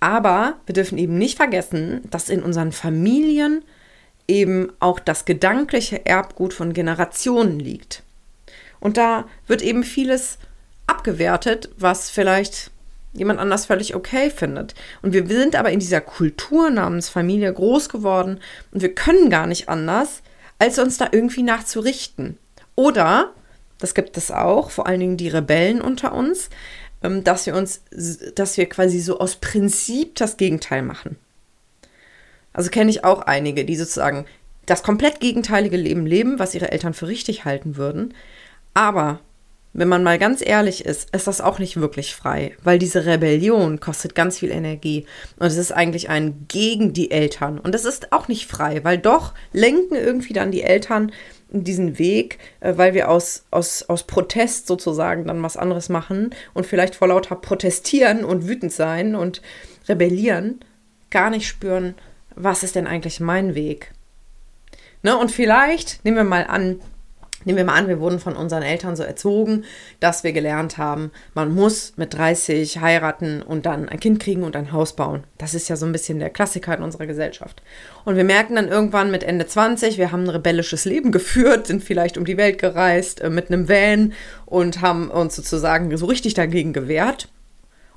Aber 0.00 0.54
wir 0.66 0.72
dürfen 0.72 0.98
eben 0.98 1.16
nicht 1.18 1.36
vergessen, 1.36 2.00
dass 2.10 2.30
in 2.30 2.42
unseren 2.42 2.72
Familien 2.72 3.64
eben 4.26 4.72
auch 4.80 4.98
das 4.98 5.24
gedankliche 5.24 6.04
Erbgut 6.04 6.52
von 6.52 6.72
Generationen 6.72 7.60
liegt. 7.60 8.02
Und 8.80 8.96
da 8.96 9.26
wird 9.46 9.62
eben 9.62 9.84
vieles 9.84 10.38
abgewertet, 10.88 11.70
was 11.78 12.10
vielleicht 12.10 12.72
jemand 13.12 13.38
anders 13.38 13.66
völlig 13.66 13.94
okay 13.94 14.30
findet. 14.30 14.74
Und 15.02 15.12
wir 15.12 15.24
sind 15.28 15.54
aber 15.54 15.70
in 15.70 15.78
dieser 15.78 16.00
Kultur 16.00 16.70
namens 16.70 17.08
Familie 17.08 17.52
groß 17.52 17.88
geworden 17.88 18.40
und 18.72 18.82
wir 18.82 18.94
können 18.96 19.30
gar 19.30 19.46
nicht 19.46 19.68
anders, 19.68 20.22
als 20.58 20.78
uns 20.78 20.98
da 20.98 21.08
irgendwie 21.12 21.42
nachzurichten. 21.42 22.38
Oder, 22.74 23.32
das 23.78 23.94
gibt 23.94 24.16
es 24.16 24.30
auch, 24.30 24.70
vor 24.70 24.86
allen 24.86 25.00
Dingen 25.00 25.16
die 25.16 25.28
Rebellen 25.28 25.80
unter 25.80 26.12
uns, 26.12 26.50
ähm, 27.02 27.24
dass 27.24 27.46
wir 27.46 27.54
uns, 27.54 27.82
dass 28.34 28.56
wir 28.56 28.68
quasi 28.68 29.00
so 29.00 29.18
aus 29.18 29.36
Prinzip 29.36 30.16
das 30.16 30.36
Gegenteil 30.36 30.82
machen. 30.82 31.16
Also 32.52 32.70
kenne 32.70 32.90
ich 32.90 33.04
auch 33.04 33.22
einige, 33.22 33.64
die 33.64 33.76
sozusagen 33.76 34.26
das 34.66 34.82
komplett 34.82 35.20
gegenteilige 35.20 35.76
Leben 35.76 36.06
leben, 36.06 36.38
was 36.38 36.54
ihre 36.54 36.72
Eltern 36.72 36.92
für 36.92 37.08
richtig 37.08 37.44
halten 37.44 37.76
würden. 37.76 38.14
Aber 38.74 39.20
wenn 39.72 39.88
man 39.88 40.02
mal 40.02 40.18
ganz 40.18 40.44
ehrlich 40.44 40.84
ist, 40.84 41.14
ist 41.14 41.26
das 41.26 41.40
auch 41.40 41.58
nicht 41.58 41.78
wirklich 41.78 42.14
frei, 42.14 42.56
weil 42.62 42.78
diese 42.78 43.06
Rebellion 43.06 43.80
kostet 43.80 44.14
ganz 44.14 44.38
viel 44.38 44.50
Energie 44.50 45.06
und 45.38 45.46
es 45.46 45.56
ist 45.56 45.72
eigentlich 45.72 46.08
ein 46.08 46.46
gegen 46.48 46.92
die 46.92 47.10
Eltern 47.10 47.58
und 47.58 47.74
es 47.74 47.84
ist 47.84 48.12
auch 48.12 48.28
nicht 48.28 48.46
frei, 48.46 48.82
weil 48.82 48.98
doch 48.98 49.34
lenken 49.52 49.94
irgendwie 49.94 50.32
dann 50.32 50.50
die 50.50 50.62
Eltern 50.62 51.12
diesen 51.50 51.98
Weg, 51.98 52.38
äh, 52.60 52.74
weil 52.76 52.94
wir 52.94 53.10
aus, 53.10 53.44
aus, 53.50 53.84
aus 53.88 54.04
Protest 54.04 54.66
sozusagen 54.66 55.26
dann 55.26 55.42
was 55.42 55.56
anderes 55.56 55.88
machen 55.88 56.30
und 56.54 56.66
vielleicht 56.66 56.94
vor 56.94 57.08
lauter 57.08 57.36
protestieren 57.36 58.24
und 58.24 58.48
wütend 58.48 58.72
sein 58.72 59.14
und 59.14 59.42
rebellieren, 59.88 60.60
gar 61.10 61.30
nicht 61.30 61.46
spüren, 61.46 61.94
was 62.34 62.62
ist 62.62 62.74
denn 62.74 62.86
eigentlich 62.86 63.20
mein 63.20 63.54
Weg? 63.54 63.92
Ne? 65.02 65.16
Und 65.16 65.30
vielleicht, 65.30 66.04
nehmen 66.04 66.16
wir 66.16 66.24
mal 66.24 66.46
an, 66.46 66.80
Nehmen 67.48 67.56
wir 67.56 67.64
mal 67.64 67.78
an, 67.78 67.88
wir 67.88 67.98
wurden 67.98 68.18
von 68.18 68.36
unseren 68.36 68.62
Eltern 68.62 68.94
so 68.94 69.02
erzogen, 69.02 69.64
dass 70.00 70.22
wir 70.22 70.34
gelernt 70.34 70.76
haben, 70.76 71.12
man 71.32 71.54
muss 71.54 71.94
mit 71.96 72.12
30 72.12 72.82
heiraten 72.82 73.40
und 73.40 73.64
dann 73.64 73.88
ein 73.88 73.98
Kind 74.00 74.20
kriegen 74.20 74.42
und 74.42 74.54
ein 74.54 74.70
Haus 74.70 74.94
bauen. 74.94 75.24
Das 75.38 75.54
ist 75.54 75.66
ja 75.70 75.76
so 75.76 75.86
ein 75.86 75.92
bisschen 75.92 76.18
der 76.18 76.28
Klassiker 76.28 76.76
in 76.76 76.82
unserer 76.82 77.06
Gesellschaft. 77.06 77.62
Und 78.04 78.16
wir 78.16 78.24
merken 78.24 78.56
dann 78.56 78.68
irgendwann 78.68 79.10
mit 79.10 79.24
Ende 79.24 79.46
20, 79.46 79.96
wir 79.96 80.12
haben 80.12 80.24
ein 80.24 80.28
rebellisches 80.28 80.84
Leben 80.84 81.10
geführt, 81.10 81.68
sind 81.68 81.82
vielleicht 81.82 82.18
um 82.18 82.26
die 82.26 82.36
Welt 82.36 82.58
gereist 82.58 83.22
äh, 83.22 83.30
mit 83.30 83.50
einem 83.50 83.66
Van 83.66 84.12
und 84.44 84.82
haben 84.82 85.10
uns 85.10 85.34
sozusagen 85.34 85.96
so 85.96 86.04
richtig 86.04 86.34
dagegen 86.34 86.74
gewehrt. 86.74 87.28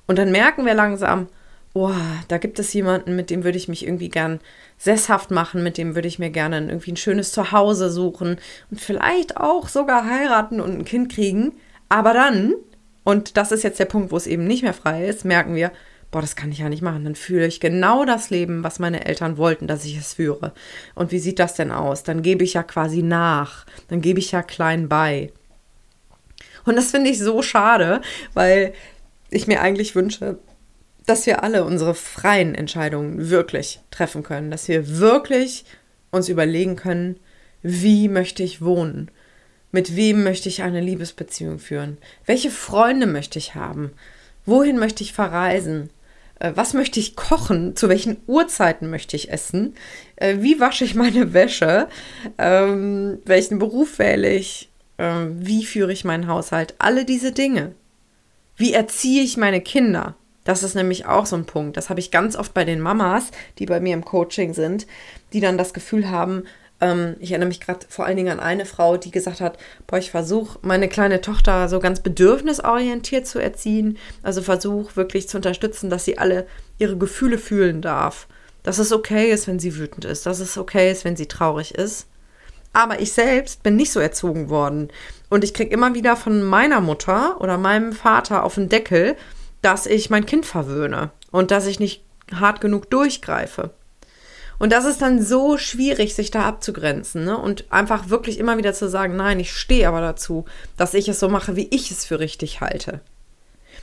Und 0.08 0.17
dann 0.17 0.31
merken 0.31 0.65
wir 0.65 0.75
langsam, 0.75 1.27
oh, 1.73 1.93
da 2.27 2.37
gibt 2.37 2.59
es 2.59 2.73
jemanden, 2.73 3.15
mit 3.15 3.29
dem 3.29 3.43
würde 3.43 3.57
ich 3.57 3.67
mich 3.67 3.85
irgendwie 3.85 4.09
gern 4.09 4.39
sesshaft 4.77 5.31
machen, 5.31 5.63
mit 5.63 5.77
dem 5.77 5.95
würde 5.95 6.07
ich 6.07 6.19
mir 6.19 6.29
gerne 6.29 6.59
irgendwie 6.59 6.91
ein 6.91 6.97
schönes 6.97 7.31
Zuhause 7.31 7.89
suchen 7.89 8.37
und 8.69 8.81
vielleicht 8.81 9.37
auch 9.37 9.67
sogar 9.67 10.05
heiraten 10.05 10.59
und 10.59 10.71
ein 10.71 10.85
Kind 10.85 11.11
kriegen. 11.13 11.53
Aber 11.87 12.13
dann, 12.13 12.53
und 13.03 13.37
das 13.37 13.51
ist 13.51 13.63
jetzt 13.63 13.79
der 13.79 13.85
Punkt, 13.85 14.11
wo 14.11 14.17
es 14.17 14.27
eben 14.27 14.45
nicht 14.45 14.63
mehr 14.63 14.73
frei 14.73 15.07
ist, 15.07 15.23
merken 15.23 15.55
wir, 15.55 15.71
boah, 16.11 16.21
das 16.21 16.35
kann 16.35 16.51
ich 16.51 16.59
ja 16.59 16.67
nicht 16.67 16.81
machen. 16.81 17.05
Dann 17.05 17.15
fühle 17.15 17.47
ich 17.47 17.61
genau 17.61 18.03
das 18.05 18.29
Leben, 18.29 18.63
was 18.63 18.79
meine 18.79 19.05
Eltern 19.05 19.37
wollten, 19.37 19.67
dass 19.67 19.85
ich 19.85 19.97
es 19.97 20.13
führe. 20.15 20.53
Und 20.93 21.11
wie 21.11 21.19
sieht 21.19 21.39
das 21.39 21.55
denn 21.55 21.71
aus? 21.71 22.03
Dann 22.03 22.21
gebe 22.21 22.43
ich 22.43 22.53
ja 22.53 22.63
quasi 22.63 23.01
nach. 23.01 23.65
Dann 23.87 24.01
gebe 24.01 24.19
ich 24.19 24.31
ja 24.33 24.43
klein 24.43 24.89
bei. 24.89 25.31
Und 26.65 26.75
das 26.75 26.91
finde 26.91 27.09
ich 27.09 27.19
so 27.19 27.41
schade, 27.41 28.01
weil 28.33 28.73
ich 29.29 29.47
mir 29.47 29.61
eigentlich 29.61 29.95
wünsche, 29.95 30.37
dass 31.05 31.25
wir 31.25 31.43
alle 31.43 31.63
unsere 31.63 31.96
freien 31.96 32.55
Entscheidungen 32.55 33.29
wirklich 33.29 33.79
treffen 33.89 34.24
können, 34.24 34.51
dass 34.51 34.67
wir 34.67 35.00
wirklich 35.00 35.65
uns 36.12 36.29
überlegen 36.29 36.75
können, 36.75 37.20
wie 37.63 38.08
möchte 38.08 38.43
ich 38.43 38.62
wohnen, 38.62 39.10
mit 39.72 39.96
wem 39.96 40.24
möchte 40.24 40.50
ich 40.50 40.63
eine 40.63 40.81
Liebesbeziehung 40.81 41.60
führen, 41.60 41.98
welche 42.25 42.51
Freunde 42.51 43.08
möchte 43.08 43.39
ich 43.39 43.55
haben, 43.55 43.91
wohin 44.46 44.77
möchte 44.77 45.03
ich 45.03 45.13
verreisen, 45.13 45.89
äh, 46.39 46.51
was 46.55 46.74
möchte 46.74 47.00
ich 47.00 47.15
kochen, 47.15 47.75
zu 47.75 47.88
welchen 47.88 48.17
Uhrzeiten 48.27 48.89
möchte 48.89 49.15
ich 49.15 49.31
essen, 49.31 49.75
äh, 50.17 50.38
wie 50.39 50.60
wasche 50.60 50.84
ich 50.84 50.96
meine 50.96 51.34
Wäsche, 51.34 51.88
ähm, 52.38 53.20
welchen 53.25 53.60
Beruf 53.60 54.00
wähle 54.00 54.34
ich, 54.34 54.70
ähm, 54.98 55.38
wie 55.39 55.65
führe 55.65 55.93
ich 55.93 56.03
meinen 56.03 56.27
Haushalt, 56.27 56.75
alle 56.79 57.05
diese 57.05 57.31
Dinge. 57.31 57.74
Wie 58.58 58.74
erziehe 58.74 59.24
ich 59.24 59.38
meine 59.38 59.62
Kinder? 59.62 60.15
Das 60.43 60.63
ist 60.63 60.75
nämlich 60.75 61.05
auch 61.05 61.25
so 61.25 61.36
ein 61.36 61.45
Punkt. 61.45 61.77
Das 61.77 61.89
habe 61.89 62.00
ich 62.00 62.12
ganz 62.12 62.36
oft 62.36 62.53
bei 62.53 62.65
den 62.65 62.81
Mamas, 62.81 63.31
die 63.60 63.65
bei 63.65 63.79
mir 63.79 63.93
im 63.93 64.05
Coaching 64.05 64.53
sind, 64.53 64.88
die 65.33 65.39
dann 65.39 65.57
das 65.57 65.74
Gefühl 65.74 66.10
haben, 66.10 66.43
ähm, 66.81 67.15
ich 67.19 67.31
erinnere 67.31 67.48
mich 67.48 67.62
gerade 67.62 67.86
vor 67.88 68.05
allen 68.05 68.17
Dingen 68.17 68.31
an 68.31 68.39
eine 68.39 68.65
Frau, 68.65 68.98
die 68.98 69.12
gesagt 69.12 69.39
hat, 69.39 69.57
boah, 69.88 69.98
ich 69.98 70.12
versuche 70.12 70.60
meine 70.63 70.89
kleine 70.89 71.21
Tochter 71.21 71.69
so 71.69 71.79
ganz 71.79 72.01
bedürfnisorientiert 72.01 73.27
zu 73.27 73.39
erziehen. 73.39 73.98
Also 74.24 74.41
versuche 74.41 74.95
wirklich 74.95 75.29
zu 75.29 75.38
unterstützen, 75.38 75.89
dass 75.89 76.03
sie 76.03 76.17
alle 76.17 76.48
ihre 76.79 76.98
Gefühle 76.98 77.38
fühlen 77.38 77.81
darf. 77.81 78.27
Dass 78.63 78.79
es 78.79 78.91
okay 78.91 79.31
ist, 79.31 79.48
wenn 79.48 79.60
sie 79.60 79.77
wütend 79.77 80.05
ist, 80.05 80.25
dass 80.25 80.39
es 80.39 80.57
okay 80.57 80.91
ist, 80.91 81.05
wenn 81.05 81.15
sie 81.15 81.27
traurig 81.27 81.75
ist. 81.75 82.07
Aber 82.74 83.00
ich 83.00 83.12
selbst 83.12 83.63
bin 83.63 83.75
nicht 83.75 83.91
so 83.91 84.00
erzogen 84.00 84.50
worden. 84.50 84.89
Und 85.29 85.43
ich 85.43 85.53
kriege 85.53 85.74
immer 85.74 85.93
wieder 85.93 86.15
von 86.15 86.41
meiner 86.43 86.79
Mutter 86.79 87.39
oder 87.41 87.57
meinem 87.57 87.91
Vater 87.91 88.43
auf 88.43 88.55
den 88.55 88.69
Deckel, 88.69 89.15
dass 89.62 89.86
ich 89.86 90.10
mein 90.10 90.25
Kind 90.25 90.46
verwöhne 90.46 91.12
und 91.32 91.51
dass 91.51 91.68
ich 91.68 91.80
nicht 91.80 92.03
hart 92.34 92.62
genug 92.62 92.89
durchgreife. 92.89 93.72
Und 94.60 94.72
das 94.72 94.86
ist 94.86 95.01
dann 95.01 95.24
so 95.24 95.58
schwierig, 95.58 96.13
sich 96.13 96.30
da 96.30 96.44
abzugrenzen 96.44 97.25
ne? 97.25 97.36
und 97.36 97.65
einfach 97.72 98.10
wirklich 98.10 98.38
immer 98.38 98.58
wieder 98.60 98.74
zu 98.74 98.88
sagen, 98.88 99.15
nein, 99.15 99.39
ich 99.39 99.53
stehe 99.53 99.88
aber 99.88 100.01
dazu, 100.01 100.46
dass 100.77 100.94
ich 100.94 101.10
es 101.10 101.20
so 101.20 101.30
mache, 101.30 101.56
wie 101.56 101.68
ich 101.72 101.89
es 101.89 102.06
für 102.06 102.20
richtig 102.20 102.62
halte. 102.62 103.01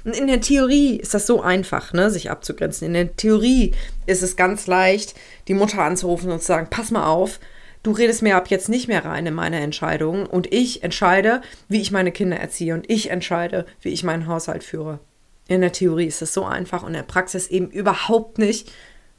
Und 0.04 0.16
in 0.16 0.28
der 0.28 0.40
Theorie 0.40 0.96
ist 0.96 1.14
das 1.14 1.26
so 1.26 1.42
einfach, 1.42 1.92
ne, 1.92 2.10
sich 2.10 2.30
abzugrenzen. 2.30 2.86
In 2.86 2.94
der 2.94 3.16
Theorie 3.16 3.72
ist 4.06 4.22
es 4.22 4.36
ganz 4.36 4.68
leicht, 4.68 5.14
die 5.48 5.54
Mutter 5.54 5.82
anzurufen 5.82 6.30
und 6.30 6.40
zu 6.40 6.46
sagen, 6.46 6.68
pass 6.70 6.92
mal 6.92 7.06
auf, 7.06 7.40
du 7.82 7.90
redest 7.90 8.22
mir 8.22 8.36
ab 8.36 8.48
jetzt 8.48 8.68
nicht 8.68 8.86
mehr 8.86 9.04
rein 9.04 9.26
in 9.26 9.34
meine 9.34 9.58
Entscheidungen 9.60 10.26
und 10.26 10.52
ich 10.52 10.84
entscheide, 10.84 11.42
wie 11.68 11.80
ich 11.80 11.90
meine 11.90 12.12
Kinder 12.12 12.36
erziehe 12.36 12.74
und 12.74 12.88
ich 12.88 13.10
entscheide, 13.10 13.66
wie 13.80 13.88
ich 13.88 14.04
meinen 14.04 14.28
Haushalt 14.28 14.62
führe. 14.62 15.00
In 15.48 15.62
der 15.62 15.72
Theorie 15.72 16.06
ist 16.06 16.22
es 16.22 16.32
so 16.32 16.44
einfach 16.44 16.82
und 16.82 16.88
in 16.88 16.94
der 16.94 17.02
Praxis 17.02 17.48
eben 17.48 17.70
überhaupt 17.70 18.38
nicht, 18.38 18.70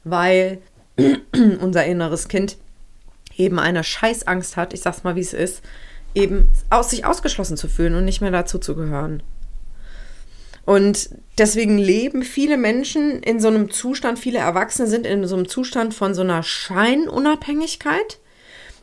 weil 0.04 0.62
unser 1.60 1.84
inneres 1.84 2.28
Kind 2.28 2.56
eben 3.36 3.58
eine 3.58 3.84
Scheißangst 3.84 4.56
hat, 4.56 4.72
ich 4.72 4.80
sag's 4.80 5.02
mal 5.02 5.16
wie 5.16 5.20
es 5.20 5.34
ist, 5.34 5.62
eben 6.14 6.48
aus 6.70 6.90
sich 6.90 7.04
ausgeschlossen 7.04 7.56
zu 7.56 7.68
fühlen 7.68 7.94
und 7.94 8.04
nicht 8.04 8.20
mehr 8.20 8.30
dazu 8.30 8.58
zu 8.58 8.74
gehören. 8.74 9.22
Und 10.64 11.10
deswegen 11.36 11.78
leben 11.78 12.22
viele 12.22 12.56
Menschen 12.56 13.22
in 13.22 13.40
so 13.40 13.48
einem 13.48 13.70
Zustand, 13.70 14.20
viele 14.20 14.38
Erwachsene 14.38 14.86
sind 14.86 15.06
in 15.06 15.26
so 15.26 15.34
einem 15.34 15.48
Zustand 15.48 15.94
von 15.94 16.14
so 16.14 16.20
einer 16.20 16.44
Scheinunabhängigkeit 16.44 18.19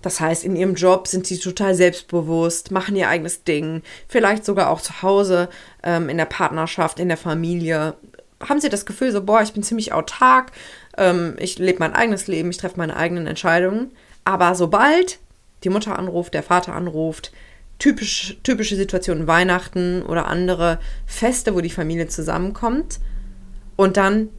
das 0.08 0.22
heißt, 0.22 0.46
in 0.46 0.56
ihrem 0.56 0.76
Job 0.76 1.06
sind 1.06 1.28
sie 1.28 1.38
total 1.38 1.76
selbstbewusst, 1.76 2.72
machen 2.72 2.96
ihr 2.96 3.10
eigenes 3.10 3.44
Ding, 3.44 3.82
vielleicht 4.08 4.46
sogar 4.46 4.70
auch 4.70 4.80
zu 4.80 5.02
Hause, 5.02 5.50
ähm, 5.84 6.08
in 6.08 6.16
der 6.16 6.24
Partnerschaft, 6.24 7.02
in 7.02 7.10
der 7.10 7.18
Familie. 7.18 7.96
Haben 8.40 8.62
sie 8.62 8.70
das 8.70 8.86
Gefühl, 8.86 9.12
so, 9.12 9.22
boah, 9.22 9.42
ich 9.42 9.52
bin 9.52 9.64
ziemlich 9.64 9.92
autark, 9.92 10.54
ähm, 10.98 11.36
ich 11.40 11.60
lebe 11.60 11.80
mein 11.80 11.94
eigenes 11.94 12.28
Leben, 12.28 12.50
ich 12.52 12.56
treffe 12.56 12.78
meine 12.78 12.96
eigenen 12.96 13.28
Entscheidungen. 13.28 13.92
Aber 14.24 14.56
sobald 14.56 15.20
die 15.66 15.70
Mutter 15.70 16.00
anruft, 16.00 16.34
der 16.34 16.44
Vater 16.44 16.74
anruft, 16.74 17.34
typisch, 17.78 18.38
typische 18.44 18.78
Situationen, 18.78 19.28
Weihnachten 19.28 20.04
oder 20.04 20.28
andere 20.28 20.80
Feste, 21.06 21.54
wo 21.54 21.60
die 21.60 21.70
Familie 21.70 22.08
zusammenkommt, 22.08 23.02
und 23.76 23.98
dann 23.98 24.30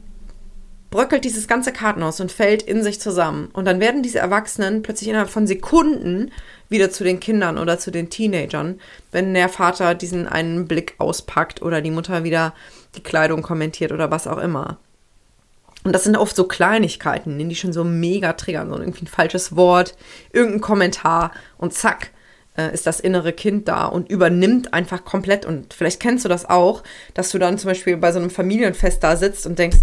bröckelt 0.89 1.23
dieses 1.23 1.47
ganze 1.47 1.71
Kartenhaus 1.71 2.19
und 2.19 2.31
fällt 2.31 2.63
in 2.63 2.83
sich 2.83 2.99
zusammen. 2.99 3.49
Und 3.53 3.65
dann 3.65 3.79
werden 3.79 4.01
diese 4.01 4.19
Erwachsenen 4.19 4.81
plötzlich 4.81 5.09
innerhalb 5.09 5.29
von 5.29 5.47
Sekunden 5.47 6.31
wieder 6.67 6.89
zu 6.89 7.03
den 7.03 7.19
Kindern 7.19 7.57
oder 7.57 7.77
zu 7.77 7.91
den 7.91 8.09
Teenagern, 8.09 8.79
wenn 9.11 9.33
der 9.33 9.49
Vater 9.49 9.95
diesen 9.95 10.27
einen 10.27 10.67
Blick 10.67 10.95
auspackt 10.97 11.61
oder 11.61 11.81
die 11.81 11.91
Mutter 11.91 12.23
wieder 12.23 12.53
die 12.95 13.03
Kleidung 13.03 13.41
kommentiert 13.41 13.91
oder 13.91 14.09
was 14.11 14.27
auch 14.27 14.39
immer. 14.39 14.77
Und 15.83 15.93
das 15.93 16.03
sind 16.03 16.17
oft 16.17 16.35
so 16.35 16.43
Kleinigkeiten, 16.43 17.37
die 17.47 17.55
schon 17.55 17.71
so 17.71 17.83
mega 17.83 18.33
triggern, 18.33 18.69
so 18.69 18.77
irgendwie 18.77 19.05
ein 19.05 19.07
falsches 19.07 19.55
Wort, 19.55 19.95
irgendein 20.33 20.61
Kommentar 20.61 21.31
und 21.57 21.73
zack, 21.73 22.11
äh, 22.57 22.73
ist 22.73 22.85
das 22.85 22.99
innere 22.99 23.31
Kind 23.31 23.67
da 23.67 23.85
und 23.85 24.09
übernimmt 24.09 24.73
einfach 24.73 25.05
komplett. 25.05 25.45
Und 25.45 25.73
vielleicht 25.73 26.01
kennst 26.01 26.25
du 26.25 26.29
das 26.29 26.45
auch, 26.45 26.83
dass 27.13 27.31
du 27.31 27.39
dann 27.39 27.57
zum 27.57 27.69
Beispiel 27.69 27.95
bei 27.95 28.11
so 28.11 28.19
einem 28.19 28.29
Familienfest 28.29 29.01
da 29.03 29.15
sitzt 29.15 29.45
und 29.45 29.57
denkst, 29.57 29.77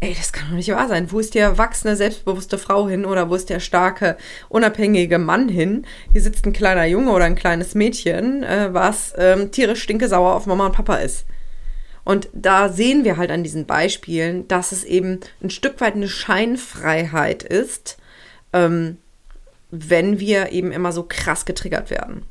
ey, 0.00 0.14
das 0.14 0.32
kann 0.32 0.48
doch 0.48 0.56
nicht 0.56 0.70
wahr 0.70 0.88
sein. 0.88 1.12
Wo 1.12 1.20
ist 1.20 1.34
die 1.34 1.38
erwachsene, 1.38 1.94
selbstbewusste 1.94 2.58
Frau 2.58 2.88
hin 2.88 3.04
oder 3.04 3.28
wo 3.28 3.34
ist 3.34 3.50
der 3.50 3.60
starke, 3.60 4.16
unabhängige 4.48 5.18
Mann 5.18 5.48
hin? 5.48 5.86
Hier 6.12 6.22
sitzt 6.22 6.46
ein 6.46 6.54
kleiner 6.54 6.86
Junge 6.86 7.12
oder 7.12 7.26
ein 7.26 7.34
kleines 7.34 7.74
Mädchen, 7.74 8.42
äh, 8.42 8.72
was 8.72 9.12
ähm, 9.18 9.50
tierisch 9.50 9.82
stinkesauer 9.82 10.34
auf 10.34 10.46
Mama 10.46 10.66
und 10.66 10.74
Papa 10.74 10.96
ist. 10.96 11.26
Und 12.02 12.30
da 12.32 12.70
sehen 12.70 13.04
wir 13.04 13.18
halt 13.18 13.30
an 13.30 13.44
diesen 13.44 13.66
Beispielen, 13.66 14.48
dass 14.48 14.72
es 14.72 14.84
eben 14.84 15.20
ein 15.42 15.50
Stück 15.50 15.80
weit 15.80 15.94
eine 15.94 16.08
Scheinfreiheit 16.08 17.42
ist, 17.42 17.98
ähm, 18.54 18.96
wenn 19.70 20.18
wir 20.18 20.50
eben 20.50 20.72
immer 20.72 20.92
so 20.92 21.04
krass 21.06 21.44
getriggert 21.44 21.90
werden. 21.90 22.24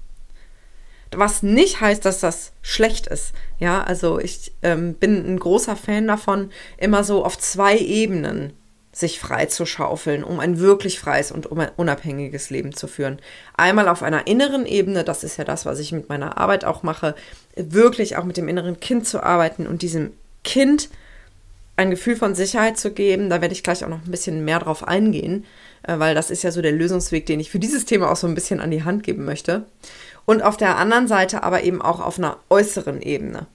Was 1.11 1.41
nicht 1.41 1.81
heißt, 1.81 2.05
dass 2.05 2.19
das 2.19 2.51
schlecht 2.61 3.07
ist. 3.07 3.33
Ja, 3.57 3.83
also 3.83 4.19
ich 4.19 4.51
ähm, 4.61 4.93
bin 4.93 5.25
ein 5.25 5.39
großer 5.39 5.75
Fan 5.75 6.07
davon, 6.07 6.51
immer 6.77 7.03
so 7.03 7.25
auf 7.25 7.37
zwei 7.37 7.77
Ebenen 7.77 8.53
sich 8.91 9.19
frei 9.19 9.45
zu 9.45 9.65
schaufeln, 9.65 10.23
um 10.23 10.39
ein 10.39 10.59
wirklich 10.59 10.99
freies 10.99 11.31
und 11.31 11.45
unabhängiges 11.45 12.49
Leben 12.49 12.73
zu 12.73 12.87
führen. 12.87 13.19
Einmal 13.55 13.87
auf 13.87 14.03
einer 14.03 14.27
inneren 14.27 14.65
Ebene, 14.65 15.03
das 15.03 15.23
ist 15.23 15.37
ja 15.37 15.43
das, 15.43 15.65
was 15.65 15.79
ich 15.79 15.91
mit 15.91 16.09
meiner 16.09 16.37
Arbeit 16.37 16.65
auch 16.65 16.83
mache, 16.83 17.15
wirklich 17.55 18.17
auch 18.17 18.23
mit 18.23 18.37
dem 18.37 18.47
inneren 18.47 18.79
Kind 18.79 19.07
zu 19.07 19.23
arbeiten 19.23 19.67
und 19.67 19.83
diesem 19.83 20.11
Kind 20.43 20.89
ein 21.75 21.91
Gefühl 21.91 22.15
von 22.15 22.35
Sicherheit 22.35 22.77
zu 22.77 22.91
geben. 22.91 23.29
Da 23.29 23.41
werde 23.41 23.53
ich 23.53 23.63
gleich 23.63 23.83
auch 23.83 23.89
noch 23.89 24.03
ein 24.03 24.11
bisschen 24.11 24.43
mehr 24.43 24.59
drauf 24.59 24.87
eingehen, 24.87 25.45
weil 25.85 26.15
das 26.15 26.29
ist 26.29 26.43
ja 26.43 26.51
so 26.51 26.61
der 26.61 26.71
Lösungsweg, 26.71 27.25
den 27.25 27.39
ich 27.39 27.49
für 27.49 27.59
dieses 27.59 27.85
Thema 27.85 28.11
auch 28.11 28.15
so 28.15 28.27
ein 28.27 28.35
bisschen 28.35 28.59
an 28.59 28.71
die 28.71 28.83
Hand 28.83 29.03
geben 29.03 29.25
möchte. 29.25 29.65
Und 30.25 30.43
auf 30.43 30.57
der 30.57 30.77
anderen 30.77 31.07
Seite 31.07 31.43
aber 31.43 31.63
eben 31.63 31.81
auch 31.81 31.99
auf 31.99 32.17
einer 32.17 32.37
äußeren 32.49 33.01
Ebene. 33.01 33.47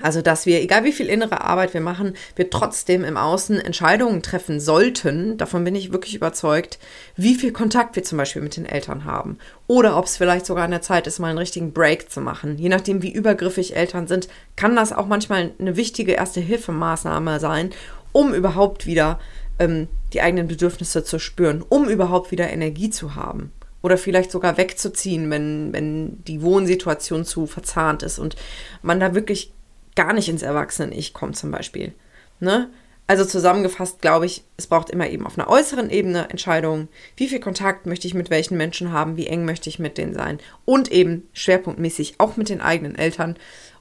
Also, 0.00 0.22
dass 0.22 0.46
wir, 0.46 0.62
egal 0.62 0.84
wie 0.84 0.92
viel 0.92 1.06
innere 1.06 1.42
Arbeit 1.42 1.74
wir 1.74 1.80
machen, 1.82 2.14
wir 2.34 2.48
trotzdem 2.48 3.04
im 3.04 3.18
Außen 3.18 3.60
Entscheidungen 3.60 4.22
treffen 4.22 4.58
sollten. 4.58 5.36
Davon 5.36 5.64
bin 5.64 5.74
ich 5.74 5.92
wirklich 5.92 6.14
überzeugt, 6.14 6.78
wie 7.16 7.34
viel 7.34 7.52
Kontakt 7.52 7.94
wir 7.94 8.02
zum 8.02 8.16
Beispiel 8.16 8.42
mit 8.42 8.56
den 8.56 8.64
Eltern 8.64 9.04
haben. 9.04 9.38
Oder 9.66 9.98
ob 9.98 10.06
es 10.06 10.16
vielleicht 10.16 10.46
sogar 10.46 10.64
an 10.64 10.70
der 10.70 10.82
Zeit 10.82 11.06
ist, 11.06 11.18
mal 11.18 11.28
einen 11.28 11.38
richtigen 11.38 11.72
Break 11.72 12.10
zu 12.10 12.20
machen. 12.20 12.56
Je 12.56 12.70
nachdem, 12.70 13.02
wie 13.02 13.12
übergriffig 13.12 13.76
Eltern 13.76 14.08
sind, 14.08 14.28
kann 14.56 14.74
das 14.74 14.92
auch 14.92 15.06
manchmal 15.06 15.52
eine 15.58 15.76
wichtige 15.76 16.12
Erste-Hilfemaßnahme 16.12 17.38
sein, 17.38 17.70
um 18.12 18.32
überhaupt 18.32 18.86
wieder 18.86 19.20
ähm, 19.62 19.88
die 20.12 20.20
eigenen 20.20 20.48
Bedürfnisse 20.48 21.04
zu 21.04 21.18
spüren, 21.18 21.64
um 21.68 21.88
überhaupt 21.88 22.30
wieder 22.30 22.50
Energie 22.50 22.90
zu 22.90 23.14
haben 23.14 23.52
oder 23.82 23.98
vielleicht 23.98 24.30
sogar 24.30 24.56
wegzuziehen, 24.56 25.30
wenn, 25.30 25.72
wenn 25.72 26.22
die 26.24 26.42
Wohnsituation 26.42 27.24
zu 27.24 27.46
verzahnt 27.46 28.02
ist 28.02 28.18
und 28.18 28.36
man 28.82 29.00
da 29.00 29.14
wirklich 29.14 29.52
gar 29.94 30.12
nicht 30.12 30.28
ins 30.28 30.42
Erwachsenen-Ich 30.42 31.12
kommt 31.12 31.36
zum 31.36 31.50
Beispiel. 31.50 31.92
Ne? 32.40 32.70
Also 33.06 33.24
zusammengefasst 33.24 34.00
glaube 34.00 34.26
ich, 34.26 34.44
es 34.56 34.68
braucht 34.68 34.88
immer 34.88 35.08
eben 35.08 35.26
auf 35.26 35.38
einer 35.38 35.48
äußeren 35.48 35.90
Ebene 35.90 36.30
Entscheidungen, 36.30 36.88
wie 37.16 37.28
viel 37.28 37.40
Kontakt 37.40 37.86
möchte 37.86 38.06
ich 38.06 38.14
mit 38.14 38.30
welchen 38.30 38.56
Menschen 38.56 38.92
haben, 38.92 39.16
wie 39.16 39.26
eng 39.26 39.44
möchte 39.44 39.68
ich 39.68 39.78
mit 39.78 39.98
denen 39.98 40.14
sein 40.14 40.38
und 40.64 40.90
eben 40.90 41.28
schwerpunktmäßig 41.32 42.14
auch 42.18 42.36
mit 42.36 42.48
den 42.48 42.60
eigenen 42.60 42.94
Eltern 42.94 43.36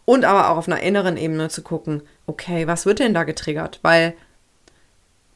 und 0.06 0.26
aber 0.26 0.50
auch 0.50 0.58
auf 0.58 0.68
einer 0.68 0.82
inneren 0.82 1.16
Ebene 1.18 1.50
zu 1.50 1.62
gucken, 1.62 2.02
okay, 2.26 2.68
was 2.68 2.86
wird 2.86 3.00
denn 3.00 3.14
da 3.14 3.24
getriggert? 3.24 3.80
Weil, 3.84 4.16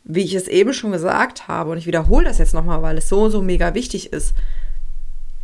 wie 0.06 0.24
ich 0.24 0.36
es 0.36 0.48
eben 0.48 0.72
schon 0.72 0.92
gesagt 0.92 1.48
habe, 1.48 1.72
und 1.72 1.78
ich 1.78 1.88
wiederhole 1.88 2.26
das 2.26 2.38
jetzt 2.38 2.54
nochmal, 2.54 2.82
weil 2.84 2.98
es 2.98 3.10
so, 3.10 3.30
so 3.30 3.42
mega 3.42 3.74
wichtig 3.74 4.14
ist, 4.14 4.34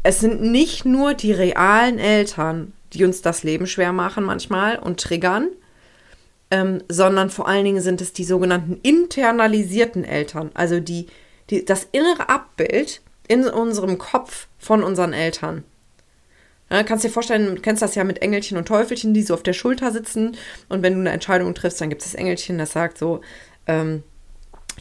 es 0.04 0.20
sind 0.20 0.42
nicht 0.42 0.86
nur 0.86 1.14
die 1.14 1.32
realen 1.32 2.00
Eltern, 2.00 2.74
die 2.94 3.04
uns 3.04 3.22
das 3.22 3.44
Leben 3.44 3.68
schwer 3.68 3.92
machen 3.92 4.24
manchmal 4.24 4.78
und 4.78 5.00
triggern, 5.00 5.50
ähm, 6.52 6.84
sondern 6.90 7.30
vor 7.30 7.48
allen 7.48 7.66
Dingen 7.66 7.82
sind 7.82 8.02
es 8.02 8.14
die 8.14 8.24
sogenannten 8.24 8.80
internalisierten 8.84 10.04
Eltern, 10.04 10.52
also 10.54 10.80
die, 10.80 11.08
die, 11.50 11.66
das 11.66 11.88
innere 11.92 12.30
Abbild 12.30 13.02
in 13.28 13.46
unserem 13.46 13.98
Kopf 13.98 14.48
von 14.60 14.84
unseren 14.84 15.14
Eltern. 15.14 15.64
Ja, 16.70 16.84
kannst 16.84 17.04
dir 17.04 17.10
vorstellen, 17.10 17.56
du 17.56 17.62
kennst 17.62 17.82
das 17.82 17.96
ja 17.96 18.04
mit 18.04 18.22
Engelchen 18.22 18.58
und 18.58 18.68
Teufelchen, 18.68 19.14
die 19.14 19.24
so 19.24 19.34
auf 19.34 19.44
der 19.44 19.54
Schulter 19.54 19.92
sitzen 19.92 20.38
und 20.70 20.84
wenn 20.84 20.94
du 20.94 21.00
eine 21.00 21.12
Entscheidung 21.12 21.54
triffst, 21.54 21.82
dann 21.82 21.90
gibt 21.90 22.02
es 22.02 22.12
das 22.12 22.16
Engelchen, 22.16 22.58
das 22.58 22.72
sagt 22.74 22.98
so, 22.98 23.22
ähm, 23.68 24.04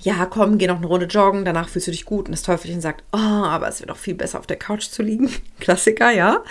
ja, 0.03 0.25
komm, 0.27 0.59
geh 0.59 0.67
noch 0.67 0.79
eine 0.79 0.87
Runde 0.87 1.07
joggen, 1.07 1.45
danach 1.45 1.69
fühlst 1.69 1.89
du 1.89 1.91
dich 1.91 2.05
gut. 2.05 2.27
Und 2.27 2.33
das 2.33 2.43
Teufelchen 2.43 2.81
sagt, 2.81 3.05
oh, 3.13 3.17
aber 3.17 3.69
es 3.69 3.81
wird 3.81 3.91
doch 3.91 3.97
viel 3.97 4.15
besser 4.15 4.39
auf 4.39 4.47
der 4.47 4.57
Couch 4.57 4.89
zu 4.89 5.03
liegen. 5.03 5.31
Klassiker, 5.61 6.11
ja. 6.11 6.43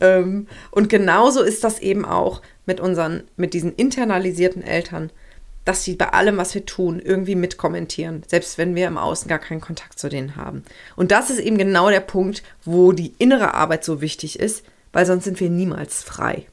Ähm, 0.00 0.46
und 0.70 0.88
genauso 0.88 1.42
ist 1.42 1.64
das 1.64 1.78
eben 1.78 2.04
auch 2.04 2.42
mit 2.64 2.80
unseren, 2.80 3.24
mit 3.36 3.54
diesen 3.54 3.74
internalisierten 3.74 4.62
Eltern, 4.62 5.10
dass 5.66 5.82
sie 5.82 5.96
bei 5.96 6.12
allem, 6.12 6.36
was 6.36 6.54
wir 6.54 6.64
tun, 6.64 7.00
irgendwie 7.00 7.34
mitkommentieren, 7.34 8.22
selbst 8.26 8.56
wenn 8.56 8.74
wir 8.74 8.86
im 8.86 8.98
Außen 8.98 9.28
gar 9.28 9.40
keinen 9.40 9.60
Kontakt 9.60 9.98
zu 9.98 10.08
denen 10.08 10.36
haben. 10.36 10.64
Und 10.94 11.10
das 11.10 11.28
ist 11.28 11.40
eben 11.40 11.58
genau 11.58 11.90
der 11.90 12.00
Punkt, 12.00 12.42
wo 12.64 12.92
die 12.92 13.14
innere 13.18 13.54
Arbeit 13.54 13.84
so 13.84 14.00
wichtig 14.00 14.38
ist, 14.38 14.64
weil 14.92 15.04
sonst 15.04 15.24
sind 15.24 15.40
wir 15.40 15.50
niemals 15.50 16.02
frei. 16.02 16.46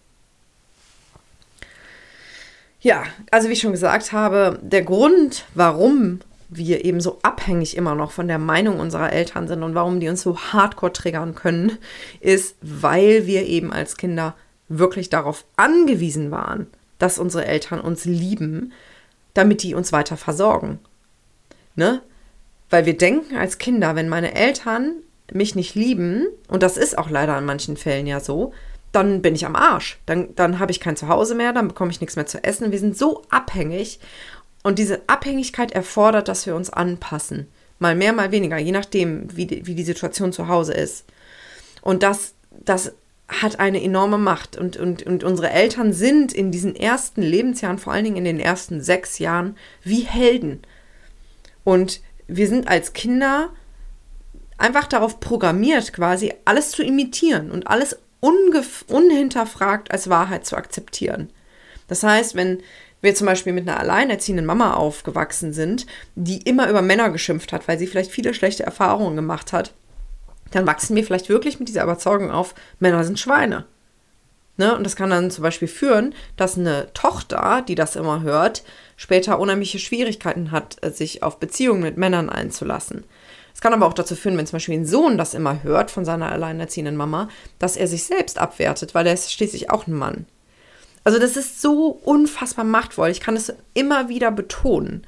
Ja, 2.81 3.03
also 3.31 3.47
wie 3.47 3.53
ich 3.53 3.61
schon 3.61 3.71
gesagt 3.71 4.11
habe, 4.11 4.59
der 4.61 4.81
Grund, 4.81 5.45
warum 5.53 6.19
wir 6.57 6.85
eben 6.85 7.01
so 7.01 7.19
abhängig 7.21 7.77
immer 7.77 7.95
noch 7.95 8.11
von 8.11 8.27
der 8.27 8.39
Meinung 8.39 8.79
unserer 8.79 9.11
Eltern 9.11 9.47
sind 9.47 9.63
und 9.63 9.75
warum 9.75 9.99
die 9.99 10.09
uns 10.09 10.21
so 10.21 10.37
hardcore 10.37 10.93
triggern 10.93 11.35
können, 11.35 11.77
ist, 12.19 12.55
weil 12.61 13.25
wir 13.25 13.45
eben 13.45 13.71
als 13.71 13.97
Kinder 13.97 14.35
wirklich 14.69 15.09
darauf 15.09 15.45
angewiesen 15.55 16.31
waren, 16.31 16.67
dass 16.99 17.19
unsere 17.19 17.45
Eltern 17.45 17.81
uns 17.81 18.05
lieben, 18.05 18.73
damit 19.33 19.63
die 19.63 19.75
uns 19.75 19.91
weiter 19.91 20.17
versorgen. 20.17 20.79
Ne? 21.75 22.01
Weil 22.69 22.85
wir 22.85 22.97
denken 22.97 23.35
als 23.35 23.57
Kinder, 23.57 23.95
wenn 23.95 24.09
meine 24.09 24.35
Eltern 24.35 24.95
mich 25.31 25.55
nicht 25.55 25.75
lieben, 25.75 26.27
und 26.47 26.63
das 26.63 26.77
ist 26.77 26.97
auch 26.97 27.09
leider 27.09 27.37
in 27.37 27.45
manchen 27.45 27.77
Fällen 27.77 28.07
ja 28.07 28.19
so, 28.19 28.53
dann 28.91 29.21
bin 29.21 29.35
ich 29.35 29.45
am 29.45 29.55
Arsch. 29.55 29.99
Dann, 30.05 30.35
dann 30.35 30.59
habe 30.59 30.71
ich 30.71 30.79
kein 30.79 30.95
Zuhause 30.95 31.35
mehr, 31.35 31.51
dann 31.51 31.67
bekomme 31.67 31.91
ich 31.91 31.99
nichts 31.99 32.15
mehr 32.15 32.27
zu 32.27 32.43
essen. 32.43 32.71
Wir 32.71 32.79
sind 32.79 32.97
so 32.97 33.23
abhängig 33.29 33.99
und 34.63 34.79
diese 34.79 35.01
Abhängigkeit 35.07 35.71
erfordert, 35.73 36.27
dass 36.27 36.45
wir 36.45 36.55
uns 36.55 36.69
anpassen. 36.69 37.47
Mal 37.79 37.95
mehr, 37.95 38.13
mal 38.13 38.31
weniger, 38.31 38.57
je 38.57 38.71
nachdem, 38.71 39.35
wie 39.35 39.45
die, 39.45 39.67
wie 39.67 39.75
die 39.75 39.83
Situation 39.83 40.31
zu 40.31 40.47
Hause 40.47 40.73
ist. 40.73 41.05
Und 41.81 42.01
das, 42.01 42.33
das 42.51 42.93
hat 43.27 43.59
eine 43.59 43.83
enorme 43.83 44.17
Macht. 44.17 44.57
Und, 44.57 44.77
und, 44.77 45.03
und 45.03 45.23
unsere 45.23 45.49
Eltern 45.49 45.91
sind 45.91 46.33
in 46.33 46.51
diesen 46.51 46.75
ersten 46.75 47.21
Lebensjahren, 47.21 47.77
vor 47.77 47.93
allen 47.93 48.05
Dingen 48.05 48.17
in 48.17 48.25
den 48.25 48.39
ersten 48.39 48.81
sechs 48.81 49.19
Jahren, 49.19 49.57
wie 49.83 50.01
Helden. 50.01 50.61
Und 51.63 52.01
wir 52.27 52.47
sind 52.47 52.67
als 52.67 52.93
Kinder 52.93 53.49
einfach 54.57 54.87
darauf 54.87 55.19
programmiert, 55.19 55.91
quasi 55.91 56.33
alles 56.45 56.71
zu 56.71 56.83
imitieren 56.83 57.51
und 57.51 57.67
alles 57.67 57.97
unhinterfragt 58.21 59.91
als 59.91 60.09
Wahrheit 60.09 60.45
zu 60.45 60.55
akzeptieren. 60.55 61.29
Das 61.87 62.03
heißt, 62.03 62.35
wenn 62.35 62.61
wir 63.03 63.13
zum 63.13 63.27
Beispiel 63.27 63.53
mit 63.53 63.67
einer 63.67 63.79
alleinerziehenden 63.79 64.45
Mama 64.45 64.73
aufgewachsen 64.73 65.53
sind, 65.53 65.85
die 66.15 66.41
immer 66.41 66.69
über 66.69 66.81
Männer 66.81 67.09
geschimpft 67.09 67.53
hat, 67.53 67.67
weil 67.67 67.77
sie 67.77 67.85
vielleicht 67.85 68.11
viele 68.11 68.33
schlechte 68.33 68.63
Erfahrungen 68.63 69.15
gemacht 69.15 69.53
hat, 69.53 69.73
dann 70.51 70.65
wachsen 70.65 70.95
wir 70.95 71.03
vielleicht 71.03 71.29
wirklich 71.29 71.59
mit 71.59 71.67
dieser 71.67 71.83
Überzeugung 71.83 72.31
auf, 72.31 72.55
Männer 72.79 73.03
sind 73.03 73.19
Schweine. 73.19 73.65
Ne? 74.57 74.75
Und 74.75 74.83
das 74.83 74.95
kann 74.95 75.09
dann 75.09 75.31
zum 75.31 75.41
Beispiel 75.41 75.67
führen, 75.67 76.13
dass 76.37 76.57
eine 76.57 76.93
Tochter, 76.93 77.63
die 77.67 77.75
das 77.75 77.95
immer 77.95 78.21
hört, 78.21 78.63
später 78.95 79.39
unheimliche 79.39 79.79
Schwierigkeiten 79.79 80.51
hat, 80.51 80.77
sich 80.95 81.23
auf 81.23 81.39
Beziehungen 81.39 81.81
mit 81.81 81.97
Männern 81.97 82.29
einzulassen. 82.29 83.03
Es 83.53 83.61
kann 83.61 83.73
aber 83.73 83.85
auch 83.85 83.93
dazu 83.93 84.15
führen, 84.15 84.37
wenn 84.37 84.47
zum 84.47 84.57
Beispiel 84.57 84.75
ein 84.75 84.85
Sohn 84.85 85.17
das 85.17 85.33
immer 85.33 85.63
hört 85.63 85.91
von 85.91 86.05
seiner 86.05 86.31
alleinerziehenden 86.31 86.95
Mama, 86.95 87.29
dass 87.59 87.75
er 87.75 87.87
sich 87.87 88.03
selbst 88.03 88.39
abwertet, 88.39 88.95
weil 88.95 89.07
er 89.07 89.13
ist 89.13 89.31
schließlich 89.31 89.69
auch 89.69 89.87
ein 89.87 89.93
Mann. 89.93 90.25
Also 91.03 91.19
das 91.19 91.35
ist 91.35 91.61
so 91.61 91.87
unfassbar 91.87 92.65
machtvoll. 92.65 93.09
Ich 93.09 93.19
kann 93.19 93.35
es 93.35 93.53
immer 93.73 94.09
wieder 94.09 94.31
betonen, 94.31 95.05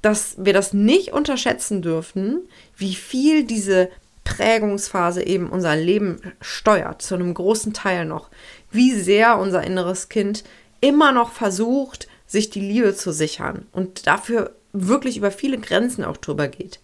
dass 0.00 0.34
wir 0.38 0.52
das 0.52 0.72
nicht 0.72 1.12
unterschätzen 1.12 1.80
dürfen, 1.80 2.40
wie 2.76 2.94
viel 2.94 3.44
diese 3.44 3.88
Prägungsphase 4.24 5.24
eben 5.24 5.48
unser 5.48 5.76
Leben 5.76 6.20
steuert, 6.40 7.02
zu 7.02 7.14
einem 7.14 7.34
großen 7.34 7.72
Teil 7.72 8.04
noch. 8.04 8.30
Wie 8.70 8.92
sehr 8.92 9.38
unser 9.38 9.64
inneres 9.64 10.08
Kind 10.08 10.44
immer 10.80 11.12
noch 11.12 11.32
versucht, 11.32 12.08
sich 12.26 12.50
die 12.50 12.60
Liebe 12.60 12.94
zu 12.94 13.12
sichern 13.12 13.66
und 13.72 14.06
dafür 14.06 14.54
wirklich 14.72 15.18
über 15.18 15.30
viele 15.30 15.58
Grenzen 15.58 16.04
auch 16.04 16.16
drüber 16.16 16.48
geht. 16.48 16.80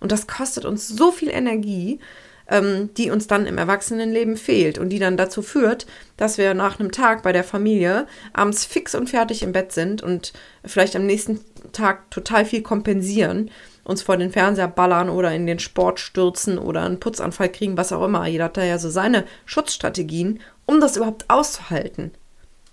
Und 0.00 0.12
das 0.12 0.26
kostet 0.26 0.64
uns 0.64 0.88
so 0.88 1.10
viel 1.10 1.30
Energie, 1.30 1.98
ähm, 2.48 2.90
die 2.96 3.10
uns 3.10 3.26
dann 3.26 3.46
im 3.46 3.58
Erwachsenenleben 3.58 4.36
fehlt 4.36 4.78
und 4.78 4.90
die 4.90 4.98
dann 4.98 5.16
dazu 5.16 5.42
führt, 5.42 5.86
dass 6.16 6.38
wir 6.38 6.54
nach 6.54 6.78
einem 6.78 6.92
Tag 6.92 7.22
bei 7.22 7.32
der 7.32 7.44
Familie 7.44 8.06
abends 8.32 8.64
fix 8.64 8.94
und 8.94 9.10
fertig 9.10 9.42
im 9.42 9.52
Bett 9.52 9.72
sind 9.72 10.02
und 10.02 10.32
vielleicht 10.64 10.96
am 10.96 11.06
nächsten 11.06 11.40
Tag 11.72 12.10
total 12.10 12.44
viel 12.44 12.62
kompensieren, 12.62 13.50
uns 13.84 14.02
vor 14.02 14.16
den 14.16 14.30
Fernseher 14.30 14.68
ballern 14.68 15.08
oder 15.08 15.32
in 15.34 15.46
den 15.46 15.58
Sport 15.58 16.00
stürzen 16.00 16.58
oder 16.58 16.82
einen 16.82 17.00
Putzanfall 17.00 17.50
kriegen, 17.50 17.76
was 17.76 17.92
auch 17.92 18.04
immer. 18.04 18.26
Jeder 18.26 18.44
hat 18.44 18.56
da 18.56 18.64
ja 18.64 18.78
so 18.78 18.90
seine 18.90 19.24
Schutzstrategien, 19.44 20.40
um 20.66 20.80
das 20.80 20.96
überhaupt 20.96 21.28
auszuhalten. 21.28 22.12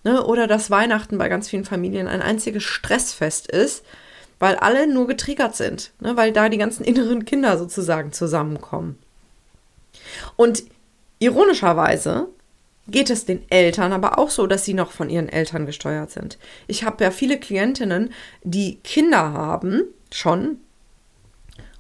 Ne? 0.04 0.24
Oder 0.24 0.48
dass 0.48 0.72
Weihnachten 0.72 1.18
bei 1.18 1.30
ganz 1.30 1.50
vielen 1.50 1.66
Familien 1.66 2.08
ein 2.08 2.22
einziges 2.22 2.64
Stressfest 2.64 3.50
ist, 3.52 3.84
weil 4.40 4.56
alle 4.56 4.92
nur 4.92 5.08
getriggert 5.08 5.56
sind, 5.56 5.92
ne? 6.00 6.18
weil 6.18 6.32
da 6.32 6.50
die 6.50 6.58
ganzen 6.58 6.84
inneren 6.86 7.26
Kinder 7.26 7.58
sozusagen 7.58 8.12
zusammenkommen. 8.12 8.98
Und 10.36 10.64
ironischerweise 11.20 12.28
geht 12.88 13.10
es 13.10 13.26
den 13.26 13.50
Eltern 13.50 13.94
aber 13.94 14.18
auch 14.18 14.30
so, 14.30 14.48
dass 14.48 14.66
sie 14.66 14.74
noch 14.74 14.92
von 14.92 15.10
ihren 15.10 15.30
Eltern 15.30 15.66
gesteuert 15.66 16.12
sind. 16.12 16.38
Ich 16.68 16.84
habe 16.84 17.04
ja 17.04 17.12
viele 17.12 17.40
Klientinnen, 17.40 18.12
die 18.44 18.80
Kinder 18.84 19.34
haben, 19.34 19.84
schon, 20.12 20.58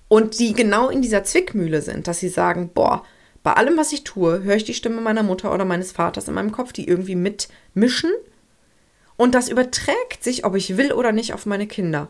und 0.08 0.40
die 0.40 0.54
genau 0.54 0.90
in 0.90 1.02
dieser 1.02 1.24
Zwickmühle 1.24 1.82
sind, 1.82 2.08
dass 2.08 2.20
sie 2.20 2.30
sagen, 2.30 2.72
boah, 2.74 3.04
bei 3.44 3.54
allem, 3.54 3.78
was 3.78 3.94
ich 3.94 4.04
tue, 4.04 4.44
höre 4.44 4.56
ich 4.56 4.66
die 4.66 4.74
Stimme 4.74 5.02
meiner 5.02 5.24
Mutter 5.24 5.54
oder 5.54 5.66
meines 5.66 5.92
Vaters 5.92 6.28
in 6.28 6.34
meinem 6.34 6.52
Kopf, 6.52 6.74
die 6.74 6.88
irgendwie 6.88 7.16
mitmischen. 7.16 8.12
Und 9.18 9.34
das 9.34 9.50
überträgt 9.50 10.24
sich, 10.24 10.46
ob 10.46 10.56
ich 10.56 10.78
will 10.78 10.92
oder 10.92 11.12
nicht, 11.12 11.34
auf 11.34 11.46
meine 11.46 11.66
Kinder. 11.66 12.10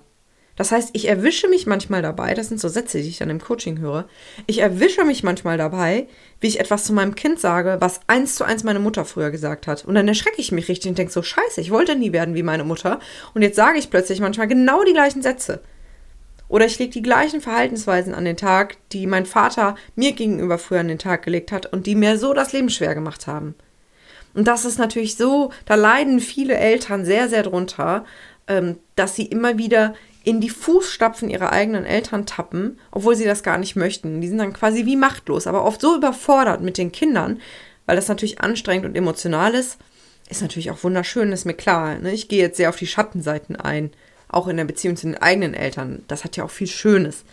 Das 0.56 0.72
heißt, 0.72 0.90
ich 0.94 1.08
erwische 1.08 1.48
mich 1.48 1.66
manchmal 1.66 2.02
dabei, 2.02 2.34
das 2.34 2.50
sind 2.50 2.60
so 2.60 2.68
Sätze, 2.68 3.02
die 3.02 3.10
ich 3.10 3.18
dann 3.18 3.30
im 3.30 3.40
Coaching 3.40 3.80
höre, 3.80 4.08
ich 4.48 4.60
erwische 4.60 5.06
mich 5.06 5.24
manchmal 5.24 5.58
dabei, 5.58 6.08
wie 6.40 6.48
ich 6.48 6.60
etwas 6.60 6.84
zu 6.84 6.94
meinem 6.94 7.16
Kind 7.16 7.40
sage, 7.40 7.78
was 7.80 8.02
eins 8.08 8.36
zu 8.36 8.44
eins 8.44 8.64
meine 8.64 8.80
Mutter 8.80 9.06
früher 9.06 9.32
gesagt 9.32 9.68
hat. 9.68 9.86
Und 9.86 9.96
dann 9.96 10.08
erschrecke 10.08 10.42
ich 10.42 10.52
mich 10.52 10.68
richtig 10.68 10.90
und 10.90 10.98
denke 10.98 11.14
so, 11.14 11.24
scheiße, 11.24 11.62
ich 11.62 11.72
wollte 11.72 11.96
nie 11.96 12.12
werden 12.12 12.36
wie 12.36 12.44
meine 12.44 12.64
Mutter. 12.64 13.00
Und 13.34 13.42
jetzt 13.42 13.56
sage 13.56 13.80
ich 13.80 13.90
plötzlich 13.90 14.20
manchmal 14.20 14.48
genau 14.48 14.84
die 14.84 14.94
gleichen 14.94 15.22
Sätze. 15.22 15.62
Oder 16.52 16.66
ich 16.66 16.78
lege 16.80 16.92
die 16.92 17.02
gleichen 17.02 17.40
Verhaltensweisen 17.40 18.14
an 18.14 18.26
den 18.26 18.36
Tag, 18.36 18.76
die 18.92 19.08
mein 19.08 19.26
Vater 19.26 19.76
mir 19.96 20.12
gegenüber 20.12 20.58
früher 20.58 20.82
an 20.82 20.90
den 20.90 21.00
Tag 21.00 21.24
gelegt 21.24 21.54
hat 21.54 21.72
und 21.72 21.88
die 21.88 21.96
mir 21.96 22.18
so 22.18 22.34
das 22.34 22.52
Leben 22.52 22.70
schwer 22.70 22.94
gemacht 22.94 23.26
haben. 23.26 23.56
Und 24.34 24.50
das 24.50 24.66
ist 24.66 24.78
natürlich 24.78 25.16
so, 25.16 25.52
da 25.66 25.76
leiden 25.76 26.20
viele 26.20 26.56
Eltern 26.56 27.06
sehr, 27.06 27.30
sehr 27.30 27.44
drunter, 27.44 28.06
ähm, 28.48 28.80
dass 28.96 29.16
sie 29.16 29.26
immer 29.26 29.58
wieder 29.58 29.94
in 30.24 30.40
die 30.40 30.50
Fußstapfen 30.50 31.30
ihrer 31.30 31.52
eigenen 31.52 31.86
Eltern 31.86 32.26
tappen, 32.26 32.80
obwohl 32.92 33.16
sie 33.16 33.26
das 33.26 33.44
gar 33.44 33.58
nicht 33.58 33.76
möchten. 33.76 34.22
Die 34.22 34.28
sind 34.28 34.38
dann 34.38 34.54
quasi 34.54 34.86
wie 34.86 34.96
machtlos, 34.96 35.48
aber 35.48 35.66
oft 35.66 35.82
so 35.82 35.96
überfordert 35.96 36.62
mit 36.62 36.78
den 36.78 36.92
Kindern, 36.92 37.40
weil 37.86 37.96
das 37.96 38.08
natürlich 38.08 38.42
anstrengend 38.42 38.86
und 38.86 38.96
emotional 38.96 39.56
ist. 39.56 39.78
Ist 40.30 40.42
natürlich 40.42 40.72
auch 40.72 40.84
wunderschön, 40.84 41.32
ist 41.32 41.46
mir 41.46 41.56
klar. 41.56 41.98
Ne? 41.98 42.14
Ich 42.14 42.28
gehe 42.28 42.42
jetzt 42.42 42.58
sehr 42.58 42.70
auf 42.70 42.78
die 42.78 42.88
Schattenseiten 42.88 43.56
ein, 43.56 43.92
auch 44.30 44.48
in 44.48 44.58
der 44.58 44.66
Beziehung 44.66 44.96
zu 44.96 45.08
den 45.08 45.18
eigenen 45.18 45.54
Eltern. 45.54 46.04
Das 46.08 46.24
hat 46.24 46.38
ja 46.38 46.44
auch 46.44 46.52
viel 46.52 46.68
Schönes. 46.68 47.24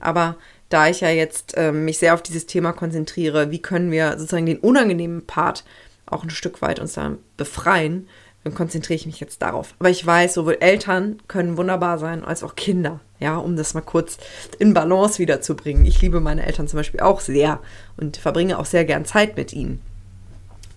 Aber 0.00 0.36
da 0.68 0.88
ich 0.88 1.00
ja 1.00 1.10
jetzt 1.10 1.56
äh, 1.56 1.72
mich 1.72 1.98
sehr 1.98 2.12
auf 2.12 2.22
dieses 2.22 2.46
Thema 2.46 2.72
konzentriere, 2.72 3.50
wie 3.52 3.62
können 3.62 3.90
wir 3.90 4.18
sozusagen 4.18 4.46
den 4.46 4.58
unangenehmen 4.58 5.24
Part 5.26 5.64
auch 6.06 6.24
ein 6.24 6.30
Stück 6.30 6.60
weit 6.60 6.78
uns 6.78 6.94
da 6.94 7.16
befreien, 7.36 8.08
dann 8.46 8.54
konzentriere 8.54 8.94
ich 8.94 9.06
mich 9.06 9.18
jetzt 9.18 9.42
darauf. 9.42 9.74
Aber 9.80 9.90
ich 9.90 10.06
weiß, 10.06 10.34
sowohl 10.34 10.58
Eltern 10.60 11.20
können 11.26 11.56
wunderbar 11.56 11.98
sein, 11.98 12.24
als 12.24 12.44
auch 12.44 12.54
Kinder. 12.54 13.00
Ja, 13.18 13.38
um 13.38 13.56
das 13.56 13.74
mal 13.74 13.80
kurz 13.80 14.18
in 14.60 14.72
Balance 14.72 15.18
wiederzubringen. 15.18 15.84
Ich 15.84 16.00
liebe 16.00 16.20
meine 16.20 16.46
Eltern 16.46 16.68
zum 16.68 16.78
Beispiel 16.78 17.00
auch 17.00 17.18
sehr 17.18 17.58
und 17.96 18.18
verbringe 18.18 18.60
auch 18.60 18.64
sehr 18.64 18.84
gern 18.84 19.04
Zeit 19.04 19.36
mit 19.36 19.52
ihnen. 19.52 19.82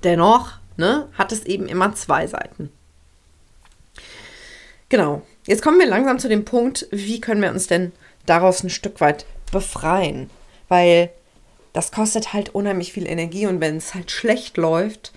Dennoch 0.04 0.54
ne, 0.78 1.10
hat 1.14 1.32
es 1.32 1.46
eben 1.46 1.68
immer 1.68 1.94
zwei 1.94 2.26
Seiten. 2.26 2.72
Genau. 4.90 5.22
Jetzt 5.46 5.62
kommen 5.62 5.78
wir 5.78 5.88
langsam 5.88 6.18
zu 6.18 6.28
dem 6.28 6.46
Punkt, 6.46 6.88
wie 6.90 7.22
können 7.22 7.44
wir 7.44 7.52
uns 7.52 7.68
denn 7.68 7.92
daraus 8.26 8.64
ein 8.64 8.72
Stück 8.72 9.00
weit 9.00 9.28
befreien? 9.52 10.32
Weil 10.70 11.12
das 11.74 11.92
kostet 11.92 12.34
halt 12.34 12.56
unheimlich 12.56 12.94
viel 12.94 13.08
Energie 13.08 13.46
und 13.46 13.62
wenn 13.62 13.78
es 13.78 13.94
halt 13.94 14.10
schlecht 14.10 14.58
läuft, 14.58 15.14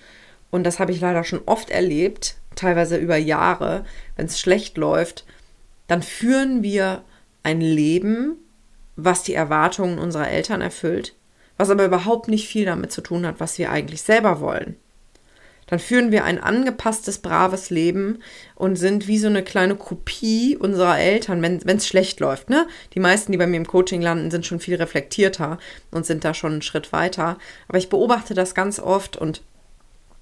und 0.53 0.65
das 0.65 0.77
habe 0.77 0.91
ich 0.91 1.01
leider 1.01 1.23
schon 1.23 1.41
oft 1.47 1.71
erlebt, 1.71 2.35
teilweise 2.55 2.97
über 2.97 3.17
Jahre, 3.17 3.85
wenn 4.15 4.25
es 4.25 4.39
schlecht 4.39 4.77
läuft, 4.77 5.25
dann 5.87 6.01
führen 6.01 6.63
wir 6.63 7.03
ein 7.43 7.61
Leben, 7.61 8.37
was 8.95 9.23
die 9.23 9.33
Erwartungen 9.33 9.99
unserer 9.99 10.29
Eltern 10.29 10.61
erfüllt, 10.61 11.15
was 11.57 11.69
aber 11.69 11.85
überhaupt 11.85 12.27
nicht 12.27 12.47
viel 12.47 12.65
damit 12.65 12.91
zu 12.91 13.01
tun 13.01 13.25
hat, 13.25 13.39
was 13.39 13.57
wir 13.57 13.71
eigentlich 13.71 14.01
selber 14.01 14.39
wollen 14.39 14.77
dann 15.67 15.79
führen 15.79 16.11
wir 16.11 16.23
ein 16.23 16.39
angepasstes, 16.39 17.19
braves 17.19 17.69
Leben 17.69 18.19
und 18.55 18.75
sind 18.75 19.07
wie 19.07 19.17
so 19.17 19.27
eine 19.27 19.43
kleine 19.43 19.75
Kopie 19.75 20.57
unserer 20.57 20.99
Eltern, 20.99 21.41
wenn 21.41 21.77
es 21.77 21.87
schlecht 21.87 22.19
läuft. 22.19 22.49
Ne? 22.49 22.67
Die 22.93 22.99
meisten, 22.99 23.31
die 23.31 23.37
bei 23.37 23.47
mir 23.47 23.57
im 23.57 23.67
Coaching 23.67 24.01
landen, 24.01 24.31
sind 24.31 24.45
schon 24.45 24.59
viel 24.59 24.75
reflektierter 24.75 25.57
und 25.91 26.05
sind 26.05 26.25
da 26.25 26.33
schon 26.33 26.53
einen 26.53 26.61
Schritt 26.61 26.91
weiter. 26.91 27.37
Aber 27.67 27.77
ich 27.77 27.89
beobachte 27.89 28.33
das 28.33 28.55
ganz 28.55 28.79
oft 28.79 29.17
und 29.17 29.41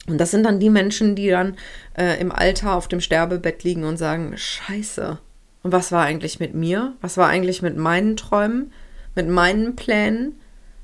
und 0.07 0.17
das 0.17 0.31
sind 0.31 0.43
dann 0.43 0.59
die 0.59 0.69
Menschen, 0.69 1.15
die 1.15 1.29
dann 1.29 1.57
äh, 1.97 2.19
im 2.19 2.31
Alter 2.31 2.75
auf 2.75 2.87
dem 2.87 3.01
Sterbebett 3.01 3.63
liegen 3.63 3.83
und 3.83 3.97
sagen, 3.97 4.33
scheiße, 4.35 5.19
und 5.63 5.71
was 5.71 5.91
war 5.91 6.03
eigentlich 6.03 6.39
mit 6.39 6.55
mir? 6.55 6.93
Was 7.01 7.17
war 7.17 7.27
eigentlich 7.27 7.61
mit 7.61 7.77
meinen 7.77 8.17
Träumen, 8.17 8.73
mit 9.15 9.27
meinen 9.27 9.75
Plänen? 9.75 10.39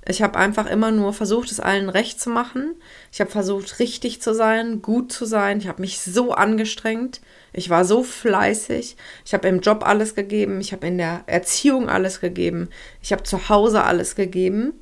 Ich 0.10 0.22
habe 0.22 0.40
einfach 0.40 0.68
immer 0.68 0.92
nur 0.92 1.12
versucht, 1.14 1.52
es 1.52 1.60
allen 1.60 1.90
recht 1.90 2.22
zu 2.22 2.30
machen. 2.30 2.76
Ich 3.12 3.20
habe 3.20 3.30
versucht, 3.30 3.80
richtig 3.80 4.22
zu 4.22 4.34
sein, 4.34 4.82
gut 4.82 5.12
zu 5.12 5.26
sein. 5.26 5.58
Ich 5.58 5.68
habe 5.68 5.82
mich 5.82 6.00
so 6.00 6.32
angestrengt. 6.32 7.20
Ich 7.52 7.70
war 7.70 7.84
so 7.84 8.04
fleißig. 8.04 8.96
Ich 9.26 9.34
habe 9.34 9.48
im 9.50 9.60
Job 9.60 9.86
alles 9.86 10.16
gegeben. 10.16 10.62
Ich 10.62 10.72
habe 10.72 10.88
in 10.88 10.98
der 10.98 11.24
Erziehung 11.26 11.90
alles 11.90 12.22
gegeben. 12.22 12.70
Ich 13.02 13.12
habe 13.12 13.24
zu 13.24 13.50
Hause 13.50 13.84
alles 13.84 14.16
gegeben. 14.16 14.74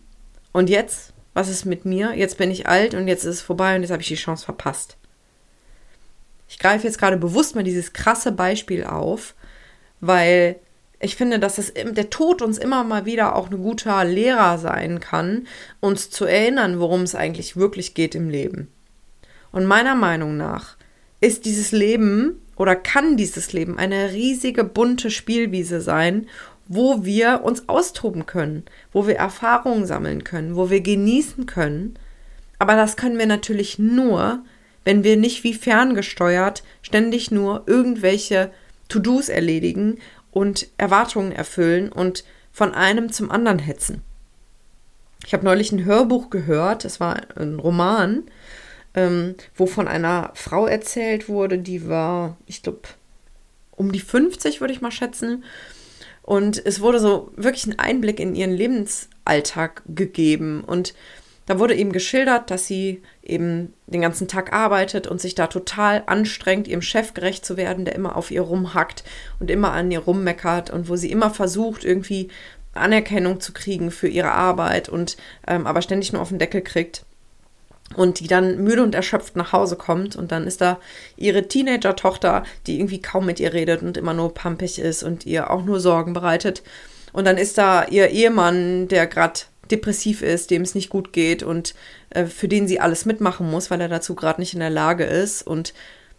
Und 0.52 0.70
jetzt, 0.70 1.14
was 1.36 1.50
ist 1.50 1.66
mit 1.66 1.86
mir? 1.86 2.14
Jetzt 2.16 2.38
bin 2.38 2.50
ich 2.50 2.68
alt 2.68 2.96
und 2.96 3.08
jetzt 3.08 3.26
ist 3.26 3.36
es 3.36 3.42
vorbei 3.42 3.76
und 3.76 3.82
jetzt 3.82 3.92
habe 3.92 4.02
ich 4.02 4.08
die 4.08 4.16
Chance 4.16 4.46
verpasst. 4.46 4.96
Ich 6.48 6.58
greife 6.58 6.88
jetzt 6.88 6.98
gerade 6.98 7.18
bewusst 7.18 7.56
mal 7.56 7.64
dieses 7.64 7.92
krasse 7.92 8.32
Beispiel 8.32 8.86
auf, 8.86 9.36
weil 10.00 10.56
ich 11.02 11.18
finde, 11.18 11.38
dass 11.38 11.58
es, 11.58 11.74
der 11.74 12.10
Tod 12.10 12.42
uns 12.42 12.58
immer 12.58 12.86
mal 12.86 13.06
wieder 13.06 13.36
auch 13.36 13.52
ein 13.52 13.62
guter 13.62 14.06
Lehrer 14.06 14.58
sein 14.58 15.02
kann, 15.02 15.46
uns 15.82 16.10
zu 16.10 16.24
erinnern, 16.24 16.80
worum 16.80 17.02
es 17.02 17.16
eigentlich 17.16 17.58
wirklich 17.58 17.94
geht 17.94 18.16
im 18.16 18.30
Leben. 18.30 18.72
Und 19.52 19.66
meiner 19.66 19.96
Meinung 19.96 20.38
nach 20.38 20.78
ist 21.20 21.44
dieses 21.44 21.74
Leben 21.74 22.42
oder 22.56 22.78
kann 22.78 23.18
dieses 23.18 23.52
Leben 23.52 23.78
eine 23.78 24.14
riesige 24.14 24.64
bunte 24.64 25.12
Spielwiese 25.12 25.82
sein, 25.82 26.28
wo 26.68 27.06
wir 27.06 27.42
uns 27.44 27.70
austoben 27.70 28.26
können, 28.26 28.64
wo 28.92 29.08
wir 29.08 29.18
Erfahrungen 29.18 29.86
sammeln 29.86 30.24
können, 30.24 30.56
wo 30.56 30.70
wir 30.70 30.82
genießen 30.82 31.46
können. 31.46 31.98
Aber 32.58 32.76
das 32.76 32.98
können 32.98 33.20
wir 33.20 33.28
natürlich 33.28 33.78
nur, 33.78 34.44
wenn 34.84 35.04
wir 35.04 35.18
nicht 35.18 35.44
wie 35.44 35.54
ferngesteuert 35.54 36.64
ständig 36.82 37.32
nur 37.32 37.64
irgendwelche 37.68 38.52
To-Dos 38.88 39.30
erledigen 39.30 40.00
und 40.32 40.68
Erwartungen 40.78 41.32
erfüllen 41.32 41.92
und 41.92 42.24
von 42.52 42.74
einem 42.74 43.12
zum 43.12 43.32
anderen 43.32 43.60
hetzen. 43.60 44.02
Ich 45.26 45.34
habe 45.34 45.46
neulich 45.46 45.72
ein 45.72 45.86
Hörbuch 45.86 46.30
gehört, 46.30 46.86
es 46.86 47.00
war 47.00 47.18
ein 47.36 47.60
Roman, 47.60 48.24
ähm, 48.94 49.36
wo 49.56 49.66
von 49.66 49.88
einer 49.88 50.32
Frau 50.36 50.68
erzählt 50.68 51.28
wurde, 51.28 51.58
die 51.58 51.88
war, 51.88 52.38
ich 52.46 52.62
glaube, 52.62 52.88
um 53.72 53.92
die 53.92 54.00
50 54.00 54.62
würde 54.62 54.74
ich 54.74 54.82
mal 54.82 54.92
schätzen. 54.92 55.44
Und 56.26 56.66
es 56.66 56.82
wurde 56.82 57.00
so 57.00 57.32
wirklich 57.36 57.68
ein 57.68 57.78
Einblick 57.78 58.20
in 58.20 58.34
ihren 58.34 58.52
Lebensalltag 58.52 59.84
gegeben. 59.88 60.64
Und 60.66 60.96
da 61.46 61.60
wurde 61.60 61.76
eben 61.76 61.92
geschildert, 61.92 62.50
dass 62.50 62.66
sie 62.66 63.04
eben 63.22 63.74
den 63.86 64.02
ganzen 64.02 64.28
Tag 64.28 64.52
arbeitet 64.52 65.06
und 65.06 65.22
sich 65.22 65.36
da 65.36 65.46
total 65.46 66.02
anstrengt, 66.08 66.68
ihrem 66.68 66.82
Chef 66.82 67.14
gerecht 67.14 67.46
zu 67.46 67.58
werden, 67.58 67.86
der 67.86 67.94
immer 67.94 68.16
auf 68.16 68.32
ihr 68.32 68.42
rumhackt 68.42 69.04
und 69.40 69.52
immer 69.52 69.72
an 69.74 69.92
ihr 69.92 70.00
rummeckert 70.00 70.72
und 70.72 70.90
wo 70.90 70.96
sie 70.96 71.12
immer 71.12 71.30
versucht, 71.30 71.86
irgendwie 71.86 72.30
Anerkennung 72.74 73.40
zu 73.40 73.54
kriegen 73.54 73.92
für 73.92 74.08
ihre 74.08 74.32
Arbeit 74.32 74.90
und 74.90 75.18
ähm, 75.46 75.68
aber 75.68 75.84
ständig 75.84 76.12
nur 76.12 76.24
auf 76.24 76.30
den 76.30 76.40
Deckel 76.40 76.62
kriegt. 76.62 77.06
Und 77.96 78.20
die 78.20 78.28
dann 78.28 78.64
müde 78.64 78.84
und 78.84 78.96
erschöpft 78.96 79.36
nach 79.36 79.54
Hause 79.54 79.76
kommt 79.76 80.16
und 80.16 80.32
dann 80.32 80.48
ist 80.48 80.60
da 80.60 80.80
ihre 81.18 81.48
Teenager-Tochter, 81.48 82.44
die 82.66 82.80
irgendwie 82.80 83.02
kaum 83.02 83.28
mit 83.28 83.40
ihr 83.40 83.54
redet 83.54 83.84
und 83.84 83.96
immer 83.96 84.14
nur 84.14 84.34
pampig 84.34 84.80
ist 84.80 85.04
und 85.04 85.26
ihr 85.26 85.52
auch 85.52 85.64
nur 85.64 85.80
Sorgen 85.80 86.14
bereitet. 86.14 86.64
Und 87.14 87.26
dann 87.26 87.38
ist 87.38 87.58
da 87.58 87.86
ihr 87.86 88.10
Ehemann, 88.10 88.88
der 88.88 89.08
gerade 89.08 89.42
depressiv 89.72 90.22
ist, 90.22 90.52
dem 90.52 90.64
es 90.64 90.76
nicht 90.76 90.90
gut 90.90 91.14
geht 91.14 91.44
und 91.44 91.76
äh, 92.10 92.26
für 92.26 92.48
den 92.48 92.68
sie 92.68 92.80
alles 92.80 93.06
mitmachen 93.06 93.50
muss, 93.50 93.72
weil 93.72 93.82
er 93.82 93.88
dazu 93.88 94.16
gerade 94.16 94.42
nicht 94.42 94.54
in 94.54 94.60
der 94.60 94.70
Lage 94.70 95.06
ist. 95.06 95.46
Und 95.46 95.74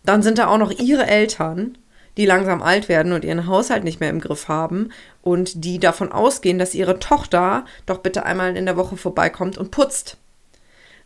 dann 0.05 0.23
sind 0.23 0.39
da 0.39 0.47
auch 0.47 0.59
noch 0.59 0.71
ihre 0.71 1.07
Eltern, 1.07 1.77
die 2.17 2.27
langsam 2.27 2.63
alt 2.63 2.89
werden 2.89 3.13
und 3.13 3.25
ihren 3.25 3.47
Haushalt 3.47 3.85
nicht 3.85 4.01
mehr 4.01 4.11
im 4.11 4.21
Griff 4.21 4.49
haben 4.49 4.91
und 5.23 5.65
die 5.65 5.79
davon 5.79 6.13
ausgehen, 6.13 6.59
dass 6.59 6.75
ihre 6.75 6.99
Tochter 6.99 7.65
doch 7.85 7.99
bitte 7.99 8.25
einmal 8.25 8.57
in 8.57 8.67
der 8.67 8.77
Woche 8.77 8.97
vorbeikommt 8.97 9.59
und 9.59 9.71
putzt. 9.71 10.17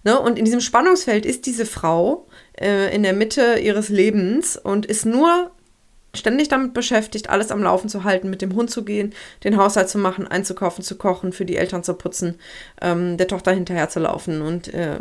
Ne? 0.04 0.18
Und 0.18 0.38
in 0.38 0.44
diesem 0.44 0.60
Spannungsfeld 0.60 1.26
ist 1.26 1.46
diese 1.46 1.66
Frau 1.66 2.26
äh, 2.58 2.94
in 2.94 3.02
der 3.02 3.12
Mitte 3.12 3.58
ihres 3.58 3.88
Lebens 3.88 4.56
und 4.56 4.86
ist 4.86 5.06
nur 5.06 5.50
ständig 6.14 6.48
damit 6.48 6.74
beschäftigt, 6.74 7.30
alles 7.30 7.50
am 7.50 7.62
Laufen 7.62 7.88
zu 7.88 8.04
halten, 8.04 8.30
mit 8.30 8.42
dem 8.42 8.54
Hund 8.54 8.70
zu 8.70 8.84
gehen, 8.84 9.14
den 9.44 9.56
Haushalt 9.56 9.88
zu 9.88 9.98
machen, 9.98 10.26
einzukaufen, 10.26 10.82
zu 10.82 10.96
kochen, 10.96 11.32
für 11.32 11.44
die 11.44 11.56
Eltern 11.56 11.84
zu 11.84 11.94
putzen, 11.94 12.36
ähm, 12.80 13.16
der 13.16 13.28
Tochter 13.28 13.52
hinterher 13.52 13.88
zu 13.88 14.00
laufen 14.00 14.42
und 14.42 14.72
äh, 14.74 14.98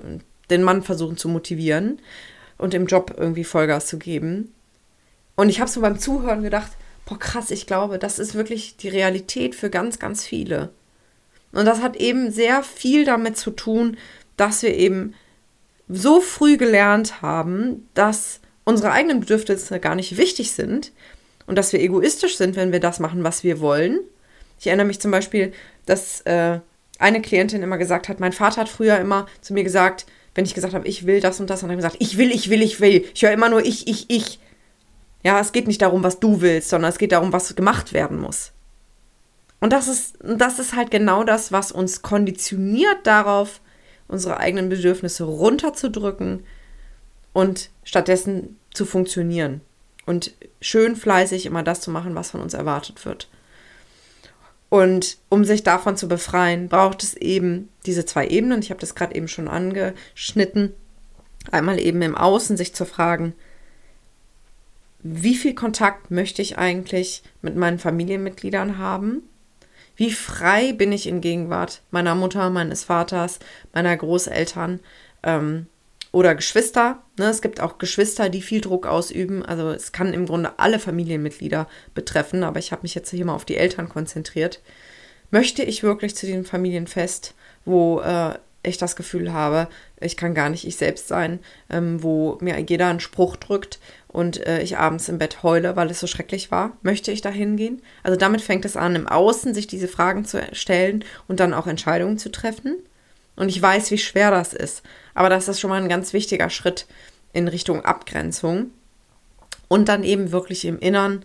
den 0.50 0.64
Mann 0.64 0.84
versuchen 0.84 1.18
zu 1.18 1.30
motivieren 1.30 2.00
und 2.58 2.74
im 2.74 2.86
Job 2.86 3.16
irgendwie 3.18 3.44
Vollgas 3.44 3.88
zu 3.88 3.98
geben. 3.98 4.54
Und 5.36 5.50
ich 5.50 5.62
habe 5.62 5.72
so 5.72 5.82
beim 5.82 5.98
Zuhören 5.98 6.44
gedacht, 6.44 6.72
boah 7.06 7.18
krass, 7.18 7.50
ich 7.50 7.66
glaube, 7.66 7.98
das 7.98 8.20
ist 8.20 8.36
wirklich 8.36 8.78
die 8.78 8.90
Realität 8.90 9.56
für 9.56 9.70
ganz, 9.70 9.98
ganz 9.98 10.24
viele. 10.24 10.70
Und 11.52 11.66
das 11.66 11.82
hat 11.82 11.96
eben 11.96 12.30
sehr 12.30 12.62
viel 12.62 13.06
damit 13.06 13.38
zu 13.38 13.52
tun, 13.52 13.98
dass 14.40 14.64
wir 14.64 14.76
eben 14.76 15.14
so 15.88 16.22
früh 16.22 16.58
gelernt 16.58 17.22
haben, 17.22 17.88
dass 17.94 18.40
unsere 18.64 18.92
eigenen 18.92 19.20
Bedürfnisse 19.20 19.80
gar 19.80 19.96
nicht 19.96 20.18
wichtig 20.18 20.52
sind 20.52 20.92
und 21.48 21.58
dass 21.58 21.74
wir 21.74 21.82
egoistisch 21.82 22.38
sind, 22.38 22.56
wenn 22.56 22.72
wir 22.72 22.80
das 22.80 23.00
machen, 23.00 23.24
was 23.24 23.44
wir 23.44 23.60
wollen. 23.60 24.00
Ich 24.60 24.68
erinnere 24.68 24.86
mich 24.86 25.00
zum 25.00 25.12
Beispiel, 25.12 25.52
dass 25.86 26.22
äh, 26.22 26.60
eine 27.00 27.22
Klientin 27.22 27.64
immer 27.64 27.78
gesagt 27.78 28.08
hat, 28.08 28.20
mein 28.20 28.34
Vater 28.34 28.62
hat 28.62 28.70
früher 28.70 29.00
immer 29.00 29.26
zu 29.42 29.54
mir 29.54 29.64
gesagt, 29.64 30.06
wenn 30.36 30.46
ich 30.46 30.54
gesagt 30.54 30.74
habe, 30.74 30.88
ich 30.88 31.06
will 31.06 31.22
das 31.22 31.40
und 31.40 31.50
das, 31.50 31.64
und 31.64 31.70
dann 31.70 31.78
gesagt, 31.78 31.98
ich 32.00 32.18
will, 32.18 32.32
ich 32.32 32.50
will, 32.50 32.62
ich 32.62 32.80
will. 32.80 33.06
Ich 33.14 33.24
höre 33.24 33.32
immer 33.32 33.50
nur 33.50 33.66
ich, 33.66 33.88
ich, 33.88 34.06
ich. 34.10 34.40
Ja, 35.24 35.40
es 35.40 35.52
geht 35.52 35.68
nicht 35.68 35.82
darum, 35.82 36.04
was 36.04 36.20
du 36.20 36.40
willst, 36.42 36.70
sondern 36.70 36.90
es 36.90 36.98
geht 36.98 37.12
darum, 37.12 37.34
was 37.34 37.56
gemacht 37.56 37.94
werden 37.94 38.20
muss. 38.20 38.52
Und 39.60 39.74
das 39.74 39.88
ist, 39.88 40.18
das 40.24 40.60
ist 40.60 40.76
halt 40.76 40.92
genau 40.92 41.24
das, 41.24 41.52
was 41.52 41.72
uns 41.72 42.02
konditioniert 42.02 43.06
darauf, 43.06 43.60
unsere 44.10 44.38
eigenen 44.38 44.68
Bedürfnisse 44.68 45.24
runterzudrücken 45.24 46.44
und 47.32 47.70
stattdessen 47.84 48.58
zu 48.74 48.86
funktionieren 48.86 49.62
und 50.06 50.34
schön 50.60 50.96
fleißig 50.96 51.46
immer 51.46 51.64
das 51.64 51.82
zu 51.82 51.92
machen, 51.92 52.16
was 52.16 52.32
von 52.32 52.42
uns 52.42 52.54
erwartet 52.54 53.06
wird. 53.06 53.30
Und 54.70 55.18
um 55.30 55.46
sich 55.46 55.64
davon 55.64 55.98
zu 55.98 56.08
befreien, 56.08 56.68
braucht 56.68 57.04
es 57.04 57.16
eben 57.16 57.70
diese 57.86 58.06
zwei 58.06 58.28
Ebenen. 58.28 58.62
Ich 58.62 58.70
habe 58.70 58.80
das 58.80 58.94
gerade 58.94 59.16
eben 59.16 59.28
schon 59.28 59.48
angeschnitten. 59.48 60.74
Einmal 61.52 61.80
eben 61.80 62.02
im 62.02 62.16
Außen 62.16 62.58
sich 62.58 62.76
zu 62.76 62.86
fragen, 62.86 63.34
wie 65.02 65.36
viel 65.36 65.56
Kontakt 65.56 66.12
möchte 66.12 66.42
ich 66.42 66.58
eigentlich 66.58 67.24
mit 67.42 67.56
meinen 67.56 67.80
Familienmitgliedern 67.80 68.78
haben? 68.78 69.24
Wie 70.00 70.12
frei 70.12 70.72
bin 70.72 70.94
ich 70.94 71.08
in 71.08 71.20
Gegenwart 71.20 71.82
meiner 71.92 72.16
Mutter, 72.16 72.50
meines 72.50 72.86
Vaters, 72.86 73.40
meiner 73.74 73.98
Großeltern 73.98 74.80
ähm, 75.24 75.66
oder 76.14 76.36
Geschwister? 76.36 77.04
Ne, 77.18 77.26
es 77.26 77.42
gibt 77.42 77.60
auch 77.60 77.80
Geschwister, 77.80 78.30
die 78.30 78.42
viel 78.42 78.62
Druck 78.62 78.88
ausüben. 78.88 79.46
Also 79.46 79.72
es 79.72 79.92
kann 79.92 80.14
im 80.14 80.26
Grunde 80.26 80.58
alle 80.58 80.80
Familienmitglieder 80.80 81.68
betreffen, 81.96 82.46
aber 82.46 82.60
ich 82.60 82.72
habe 82.72 82.84
mich 82.84 82.96
jetzt 82.96 83.10
hier 83.10 83.26
mal 83.26 83.36
auf 83.36 83.44
die 83.44 83.58
Eltern 83.58 83.90
konzentriert. 83.90 84.62
Möchte 85.32 85.64
ich 85.64 85.84
wirklich 85.84 86.16
zu 86.16 86.26
diesem 86.26 86.46
Familienfest, 86.46 87.34
wo 87.66 88.00
äh, 88.00 88.36
ich 88.64 88.78
das 88.78 88.96
Gefühl 88.96 89.34
habe, 89.34 89.68
ich 90.00 90.16
kann 90.16 90.34
gar 90.34 90.50
nicht 90.50 90.66
ich 90.66 90.78
selbst 90.78 91.10
sein, 91.10 91.40
ähm, 91.70 92.02
wo 92.02 92.38
mir 92.40 92.58
jeder 92.58 92.88
einen 92.88 93.02
Spruch 93.02 93.36
drückt 93.36 93.80
und 94.12 94.46
äh, 94.46 94.62
ich 94.62 94.78
abends 94.78 95.08
im 95.08 95.20
Bett 95.20 95.44
heule, 95.44 95.76
weil 95.76 95.90
es 95.92 96.00
so 96.00 96.08
schrecklich 96.08 96.52
war, 96.52 96.76
möchte 96.82 97.12
ich 97.12 97.22
da 97.22 97.30
hingehen? 97.30 97.82
Also 98.04 98.18
damit 98.18 98.42
fängt 98.42 98.66
es 98.66 98.76
an, 98.76 98.96
im 98.96 99.08
Außen 99.08 99.54
sich 99.54 99.68
diese 99.68 99.88
Fragen 99.88 100.26
zu 100.26 100.42
stellen 100.52 101.06
und 101.28 101.40
dann 101.40 101.54
auch 101.54 101.68
Entscheidungen 101.68 102.18
zu 102.18 102.32
treffen. 102.32 102.76
Und 103.36 103.50
ich 103.50 103.62
weiß, 103.62 103.92
wie 103.92 104.00
schwer 104.00 104.32
das 104.32 104.54
ist. 104.54 104.82
Aber 105.14 105.30
das 105.30 105.48
ist 105.48 105.60
schon 105.60 105.70
mal 105.70 105.82
ein 105.82 105.90
ganz 105.90 106.12
wichtiger 106.12 106.50
Schritt 106.50 106.88
in 107.34 107.48
Richtung 107.48 107.86
Abgrenzung. 107.86 108.72
Und 109.68 109.88
dann 109.88 110.04
eben 110.04 110.32
wirklich 110.32 110.66
im 110.66 110.80
Innern 110.80 111.24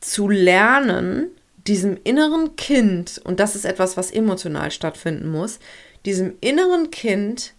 zu 0.00 0.28
lernen, 0.28 1.26
diesem 1.66 1.98
inneren 2.04 2.54
Kind, 2.54 3.20
und 3.24 3.40
das 3.40 3.56
ist 3.56 3.64
etwas, 3.64 3.96
was 3.96 4.12
emotional 4.12 4.70
stattfinden 4.70 5.28
muss, 5.28 5.58
diesem 6.04 6.34
inneren 6.40 6.90
Kind 6.90 7.54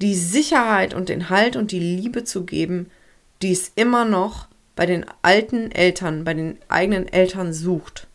die 0.00 0.14
Sicherheit 0.14 0.94
und 0.94 1.08
den 1.08 1.30
Halt 1.30 1.56
und 1.56 1.72
die 1.72 1.80
Liebe 1.80 2.24
zu 2.24 2.44
geben, 2.44 2.90
die 3.42 3.52
es 3.52 3.72
immer 3.74 4.04
noch 4.04 4.46
bei 4.76 4.86
den 4.86 5.04
alten 5.22 5.72
Eltern, 5.72 6.24
bei 6.24 6.34
den 6.34 6.58
eigenen 6.68 7.08
Eltern 7.08 7.52
sucht. 7.52 8.06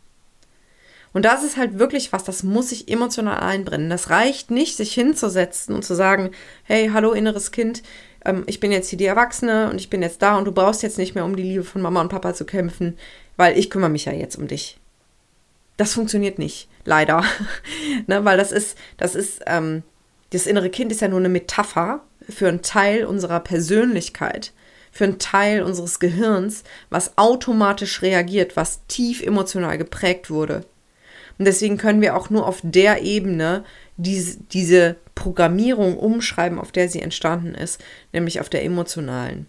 Und 1.12 1.24
das 1.24 1.44
ist 1.44 1.56
halt 1.56 1.78
wirklich 1.78 2.12
was, 2.12 2.24
das 2.24 2.42
muss 2.42 2.70
sich 2.70 2.88
emotional 2.88 3.38
einbrennen. 3.38 3.88
Das 3.88 4.10
reicht 4.10 4.50
nicht, 4.50 4.76
sich 4.76 4.92
hinzusetzen 4.94 5.74
und 5.74 5.84
zu 5.84 5.94
sagen, 5.94 6.30
hey, 6.64 6.90
hallo 6.92 7.12
inneres 7.12 7.52
Kind, 7.52 7.82
ähm, 8.24 8.42
ich 8.46 8.60
bin 8.60 8.72
jetzt 8.72 8.88
hier 8.88 8.98
die 8.98 9.04
Erwachsene 9.04 9.70
und 9.70 9.80
ich 9.80 9.90
bin 9.90 10.02
jetzt 10.02 10.22
da 10.22 10.36
und 10.36 10.46
du 10.46 10.52
brauchst 10.52 10.82
jetzt 10.82 10.98
nicht 10.98 11.14
mehr 11.14 11.24
um 11.24 11.36
die 11.36 11.42
Liebe 11.42 11.64
von 11.64 11.82
Mama 11.82 12.00
und 12.00 12.08
Papa 12.08 12.34
zu 12.34 12.44
kämpfen, 12.44 12.98
weil 13.36 13.56
ich 13.58 13.70
kümmere 13.70 13.90
mich 13.90 14.06
ja 14.06 14.12
jetzt 14.12 14.36
um 14.36 14.48
dich. 14.48 14.78
Das 15.76 15.94
funktioniert 15.94 16.38
nicht, 16.38 16.68
leider. 16.84 17.24
ne, 18.06 18.24
weil 18.24 18.36
das 18.36 18.52
ist, 18.52 18.76
das 18.96 19.14
ist, 19.14 19.42
ähm, 19.46 19.82
das 20.30 20.46
innere 20.46 20.70
Kind 20.70 20.92
ist 20.92 21.00
ja 21.00 21.08
nur 21.08 21.18
eine 21.18 21.28
Metapher 21.28 22.02
für 22.28 22.48
einen 22.48 22.62
Teil 22.62 23.04
unserer 23.04 23.40
Persönlichkeit, 23.40 24.52
für 24.90 25.04
einen 25.04 25.18
Teil 25.18 25.62
unseres 25.62 25.98
Gehirns, 25.98 26.64
was 26.90 27.18
automatisch 27.18 28.02
reagiert, 28.02 28.56
was 28.56 28.86
tief 28.86 29.22
emotional 29.22 29.78
geprägt 29.78 30.30
wurde. 30.30 30.64
Und 31.38 31.46
deswegen 31.46 31.78
können 31.78 32.00
wir 32.00 32.16
auch 32.16 32.30
nur 32.30 32.46
auf 32.46 32.60
der 32.62 33.02
Ebene 33.02 33.64
diese, 33.96 34.38
diese 34.52 34.96
Programmierung 35.14 35.98
umschreiben, 35.98 36.58
auf 36.58 36.72
der 36.72 36.88
sie 36.88 37.02
entstanden 37.02 37.54
ist, 37.54 37.82
nämlich 38.12 38.40
auf 38.40 38.48
der 38.48 38.64
emotionalen. 38.64 39.46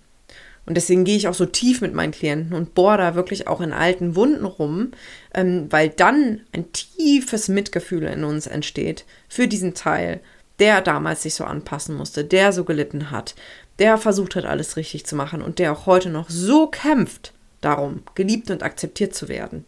Und 0.65 0.75
deswegen 0.77 1.03
gehe 1.03 1.17
ich 1.17 1.27
auch 1.27 1.35
so 1.35 1.45
tief 1.45 1.81
mit 1.81 1.93
meinen 1.93 2.11
Klienten 2.11 2.55
und 2.55 2.73
bohre 2.73 2.97
da 2.97 3.15
wirklich 3.15 3.47
auch 3.47 3.61
in 3.61 3.71
alten 3.71 4.15
Wunden 4.15 4.45
rum, 4.45 4.91
ähm, 5.33 5.67
weil 5.69 5.89
dann 5.89 6.41
ein 6.53 6.71
tiefes 6.71 7.49
Mitgefühl 7.49 8.03
in 8.03 8.23
uns 8.23 8.47
entsteht 8.47 9.05
für 9.29 9.47
diesen 9.47 9.75
Teil, 9.75 10.21
der 10.59 10.81
damals 10.81 11.23
sich 11.23 11.35
so 11.35 11.43
anpassen 11.43 11.95
musste, 11.95 12.23
der 12.23 12.51
so 12.53 12.63
gelitten 12.63 13.11
hat, 13.11 13.35
der 13.79 13.97
versucht 13.97 14.35
hat, 14.35 14.45
alles 14.45 14.77
richtig 14.77 15.05
zu 15.05 15.15
machen 15.15 15.41
und 15.41 15.59
der 15.59 15.71
auch 15.71 15.85
heute 15.85 16.09
noch 16.09 16.29
so 16.29 16.67
kämpft 16.67 17.33
darum, 17.61 18.03
geliebt 18.15 18.49
und 18.51 18.63
akzeptiert 18.63 19.13
zu 19.13 19.27
werden. 19.27 19.65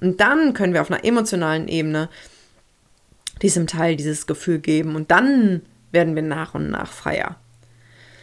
Und 0.00 0.20
dann 0.20 0.54
können 0.54 0.74
wir 0.74 0.80
auf 0.80 0.90
einer 0.90 1.04
emotionalen 1.04 1.68
Ebene 1.68 2.08
diesem 3.42 3.66
Teil 3.66 3.96
dieses 3.96 4.26
Gefühl 4.26 4.58
geben 4.58 4.96
und 4.96 5.10
dann 5.10 5.62
werden 5.90 6.14
wir 6.14 6.22
nach 6.22 6.54
und 6.54 6.70
nach 6.70 6.90
freier. 6.90 7.36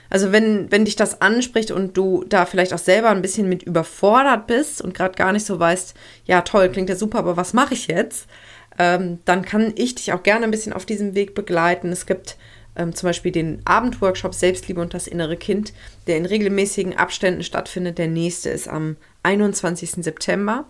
Also 0.10 0.32
wenn, 0.32 0.72
wenn 0.72 0.86
dich 0.86 0.95
das 0.95 1.22
anspricht 1.22 1.69
und 1.69 1.95
du 1.95 2.26
da 2.28 2.45
vielleicht 2.45 2.74
auch 2.74 2.80
selber 2.80 3.10
ein 3.10 3.22
bisschen 3.22 3.48
mit 3.48 3.62
überfordert 3.62 4.48
bist 4.48 4.82
und 4.82 4.95
gerade 4.95 5.15
gar 5.15 5.32
nicht 5.32 5.45
so 5.45 5.60
weißt, 5.60 5.93
ja 6.26 6.41
toll, 6.41 6.69
klingt 6.69 6.89
ja 6.89 6.95
super, 6.95 7.19
aber 7.19 7.38
was 7.38 7.54
mache 7.54 7.76
ich 7.76 7.88
jetzt? 7.88 8.28
Ähm, 8.80 9.20
dann 9.26 9.44
kann 9.44 9.74
ich 9.76 9.96
dich 9.96 10.13
auch 10.13 10.24
gerne 10.24 10.46
ein 10.46 10.52
bisschen 10.52 10.74
auf 10.74 10.86
diesem 10.86 11.13
Weg 11.13 11.36
begleiten. 11.36 11.92
Es 11.92 12.06
gibt 12.06 12.38
ähm, 12.76 12.96
zum 12.96 13.10
Beispiel 13.10 13.32
den 13.32 13.62
Abendworkshop 13.65 14.34
Selbstliebe 14.34 14.82
und 14.82 14.94
das 14.94 15.06
innere 15.06 15.38
Kind, 15.38 15.74
der 16.08 16.18
in 16.18 16.26
regelmäßigen 16.26 16.98
Abständen 16.98 17.44
stattfindet. 17.44 17.98
Der 17.98 18.08
nächste 18.08 18.50
ist 18.50 18.68
am 18.68 18.96
21. 19.24 19.92
September. 20.04 20.65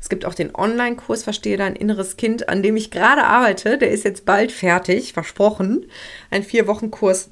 Es 0.00 0.08
gibt 0.08 0.24
auch 0.24 0.34
den 0.34 0.54
Online-Kurs 0.54 1.22
Verstehe 1.22 1.56
dein 1.56 1.76
inneres 1.76 2.16
Kind, 2.16 2.48
an 2.48 2.62
dem 2.62 2.76
ich 2.76 2.90
gerade 2.90 3.24
arbeite. 3.24 3.78
Der 3.78 3.90
ist 3.90 4.04
jetzt 4.04 4.26
bald 4.26 4.52
fertig, 4.52 5.12
versprochen. 5.14 5.86
Ein 6.30 6.42
Vier-Wochen-Kurs 6.42 7.30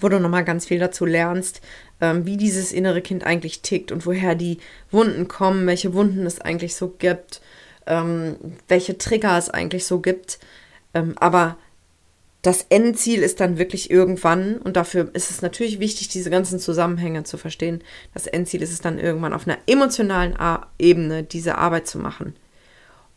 wo 0.00 0.08
du 0.08 0.20
nochmal 0.20 0.44
ganz 0.44 0.66
viel 0.66 0.78
dazu 0.78 1.04
lernst, 1.04 1.60
ähm, 2.00 2.26
wie 2.26 2.36
dieses 2.36 2.72
innere 2.72 3.02
Kind 3.02 3.24
eigentlich 3.24 3.62
tickt 3.62 3.92
und 3.92 4.06
woher 4.06 4.34
die 4.34 4.58
Wunden 4.90 5.28
kommen, 5.28 5.66
welche 5.66 5.94
Wunden 5.94 6.26
es 6.26 6.40
eigentlich 6.40 6.76
so 6.76 6.88
gibt, 6.88 7.40
ähm, 7.86 8.36
welche 8.68 8.98
Trigger 8.98 9.38
es 9.38 9.50
eigentlich 9.50 9.86
so 9.86 10.00
gibt. 10.00 10.38
Ähm, 10.94 11.14
aber 11.18 11.56
das 12.42 12.66
Endziel 12.68 13.22
ist 13.22 13.40
dann 13.40 13.58
wirklich 13.58 13.90
irgendwann, 13.90 14.58
und 14.58 14.76
dafür 14.76 15.10
ist 15.14 15.30
es 15.30 15.42
natürlich 15.42 15.80
wichtig, 15.80 16.08
diese 16.08 16.30
ganzen 16.30 16.60
Zusammenhänge 16.60 17.24
zu 17.24 17.38
verstehen. 17.38 17.82
Das 18.14 18.26
Endziel 18.26 18.62
ist 18.62 18.72
es 18.72 18.80
dann 18.80 18.98
irgendwann 18.98 19.32
auf 19.32 19.48
einer 19.48 19.58
emotionalen 19.66 20.36
A 20.38 20.68
Ebene, 20.78 21.24
diese 21.24 21.58
Arbeit 21.58 21.88
zu 21.88 21.98
machen. 21.98 22.36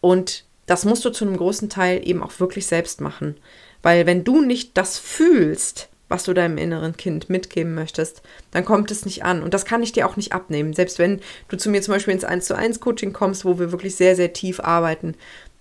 Und 0.01 0.45
das 0.65 0.85
musst 0.85 1.05
du 1.05 1.09
zu 1.09 1.25
einem 1.25 1.37
großen 1.37 1.69
Teil 1.69 2.07
eben 2.07 2.23
auch 2.23 2.39
wirklich 2.39 2.65
selbst 2.65 3.01
machen. 3.01 3.37
Weil 3.81 4.05
wenn 4.05 4.23
du 4.23 4.41
nicht 4.41 4.77
das 4.77 4.97
fühlst, 4.97 5.88
was 6.09 6.23
du 6.23 6.33
deinem 6.33 6.57
inneren 6.57 6.97
Kind 6.97 7.29
mitgeben 7.29 7.75
möchtest, 7.75 8.21
dann 8.51 8.65
kommt 8.65 8.91
es 8.91 9.05
nicht 9.05 9.23
an. 9.23 9.41
Und 9.41 9.53
das 9.53 9.65
kann 9.65 9.83
ich 9.83 9.91
dir 9.91 10.07
auch 10.07 10.17
nicht 10.17 10.33
abnehmen. 10.33 10.73
Selbst 10.73 10.99
wenn 10.99 11.21
du 11.47 11.57
zu 11.57 11.69
mir 11.69 11.81
zum 11.81 11.93
Beispiel 11.93 12.13
ins 12.13 12.23
1 12.25 12.45
zu 12.45 12.55
1 12.55 12.79
Coaching 12.79 13.13
kommst, 13.13 13.45
wo 13.45 13.59
wir 13.59 13.71
wirklich 13.71 13.95
sehr, 13.95 14.15
sehr 14.15 14.33
tief 14.33 14.59
arbeiten, 14.59 15.15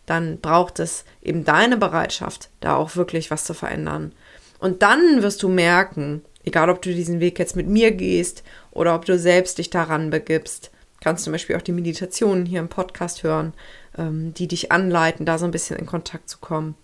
dann 0.07 0.41
braucht 0.41 0.81
es 0.81 1.05
eben 1.23 1.45
deine 1.45 1.77
Bereitschaft, 1.77 2.49
da 2.61 2.77
auch 2.77 2.97
wirklich 2.97 3.31
was 3.31 3.45
zu 3.45 3.53
verändern. 3.53 4.13
Und 4.59 4.83
dann 4.83 5.23
wirst 5.23 5.43
du 5.43 5.49
merken, 5.49 6.23
egal 6.45 6.71
ob 6.71 6.81
du 6.83 6.93
diesen 6.93 7.21
Weg 7.21 7.39
jetzt 7.39 7.55
mit 7.55 7.69
mir 7.69 7.93
gehst 7.93 8.43
oder 8.71 8.95
ob 8.95 9.05
du 9.05 9.19
selbst 9.19 9.59
dich 9.59 9.69
daran 9.71 10.11
begibst, 10.11 10.71
kannst 11.01 11.25
zum 11.25 11.33
Beispiel 11.33 11.57
auch 11.57 11.63
die 11.63 11.73
Meditationen 11.73 12.47
hier 12.47 12.61
im 12.61 12.69
Podcast 12.69 13.23
hören, 13.23 13.53
ähm, 13.97 14.33
die 14.35 14.49
dich 14.49 14.73
anleiten, 14.73 15.27
da 15.27 15.39
so 15.39 15.45
ein 15.45 15.51
bisschen 15.51 15.79
in 15.79 15.87
Kontakt 15.87 16.29
zu 16.29 16.39
kommen. 16.39 16.75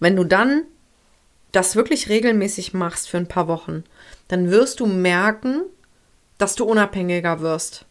Wenn 0.00 0.16
du 0.16 0.24
dann 0.24 0.64
das 1.52 1.76
wirklich 1.76 2.08
regelmäßig 2.08 2.74
machst 2.74 3.08
für 3.08 3.18
ein 3.18 3.28
paar 3.28 3.46
Wochen, 3.46 3.84
dann 4.28 4.50
wirst 4.50 4.80
du 4.80 4.86
merken, 4.86 5.62
dass 6.38 6.56
du 6.56 6.64
unabhängiger 6.64 7.40
wirst 7.40 7.84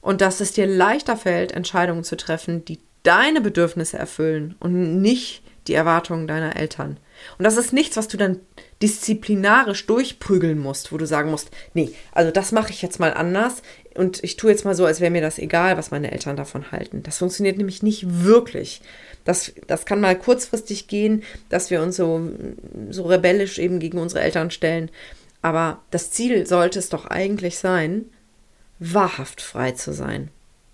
und 0.00 0.20
dass 0.20 0.40
es 0.40 0.52
dir 0.52 0.66
leichter 0.66 1.16
fällt, 1.16 1.52
Entscheidungen 1.52 2.04
zu 2.04 2.16
treffen, 2.16 2.64
die 2.64 2.78
deine 3.02 3.40
Bedürfnisse 3.40 3.98
erfüllen 3.98 4.54
und 4.60 5.00
nicht 5.00 5.42
die 5.66 5.74
Erwartungen 5.74 6.26
deiner 6.26 6.56
Eltern. 6.56 6.98
Und 7.38 7.44
das 7.44 7.56
ist 7.56 7.72
nichts, 7.72 7.96
was 7.96 8.08
du 8.08 8.16
dann 8.16 8.40
disziplinarisch 8.82 9.86
durchprügeln 9.86 10.58
musst, 10.58 10.92
wo 10.92 10.98
du 10.98 11.06
sagen 11.06 11.30
musst, 11.30 11.50
nee, 11.74 11.92
also 12.12 12.30
das 12.30 12.52
mache 12.52 12.70
ich 12.70 12.82
jetzt 12.82 13.00
mal 13.00 13.14
anders. 13.14 13.62
und 13.96 14.22
ich 14.22 14.36
tue 14.36 14.50
jetzt 14.50 14.64
mal 14.64 14.74
so, 14.74 14.84
als 14.84 15.00
wäre 15.00 15.10
mir 15.10 15.22
das 15.22 15.38
egal, 15.38 15.76
was 15.76 15.90
meine 15.90 16.12
Eltern 16.12 16.36
davon 16.36 16.70
halten. 16.72 17.02
Das 17.02 17.18
funktioniert 17.18 17.56
nämlich 17.56 17.82
nicht 17.82 18.24
wirklich. 18.24 18.82
Das, 19.24 19.52
das 19.66 19.86
kann 19.86 20.00
mal 20.00 20.18
kurzfristig 20.18 20.86
gehen, 20.86 21.22
dass 21.48 21.70
wir 21.70 21.82
uns 21.82 21.96
so, 21.96 22.30
so 22.90 23.04
rebellisch 23.04 23.58
eben 23.58 23.78
gegen 23.78 23.98
unsere 23.98 24.20
Eltern 24.20 24.50
stellen. 24.50 24.90
Aber 25.42 25.82
das 25.90 26.10
Ziel 26.10 26.46
sollte 26.46 26.78
es 26.78 26.88
doch 26.88 27.06
eigentlich 27.06 27.58
sein, 27.58 28.06
wahrhaft 28.78 29.40
frei 29.40 29.72
zu 29.72 29.92
sein. 29.92 30.30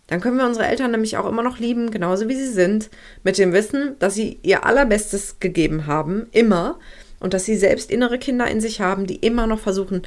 Dann 0.07 0.21
können 0.21 0.37
wir 0.37 0.47
unsere 0.47 0.67
Eltern 0.67 0.91
nämlich 0.91 1.17
auch 1.17 1.29
immer 1.29 1.43
noch 1.43 1.59
lieben, 1.59 1.91
genauso 1.91 2.29
wie 2.29 2.35
sie 2.35 2.53
sind, 2.53 2.91
mit 3.23 3.39
dem 3.39 3.53
Wissen, 3.53 3.97
dass 3.99 4.15
sie 4.15 4.39
ihr 4.43 4.67
allerbestes 4.67 5.39
gegeben 5.41 5.87
haben, 5.87 6.27
immer, 6.33 6.79
und 7.21 7.35
dass 7.35 7.45
sie 7.45 7.57
selbst 7.57 7.91
innere 7.91 8.19
Kinder 8.19 8.49
in 8.49 8.61
sich 8.61 8.81
haben, 8.81 9.07
die 9.07 9.17
immer 9.17 9.47
noch 9.47 9.61
versuchen, 9.61 10.03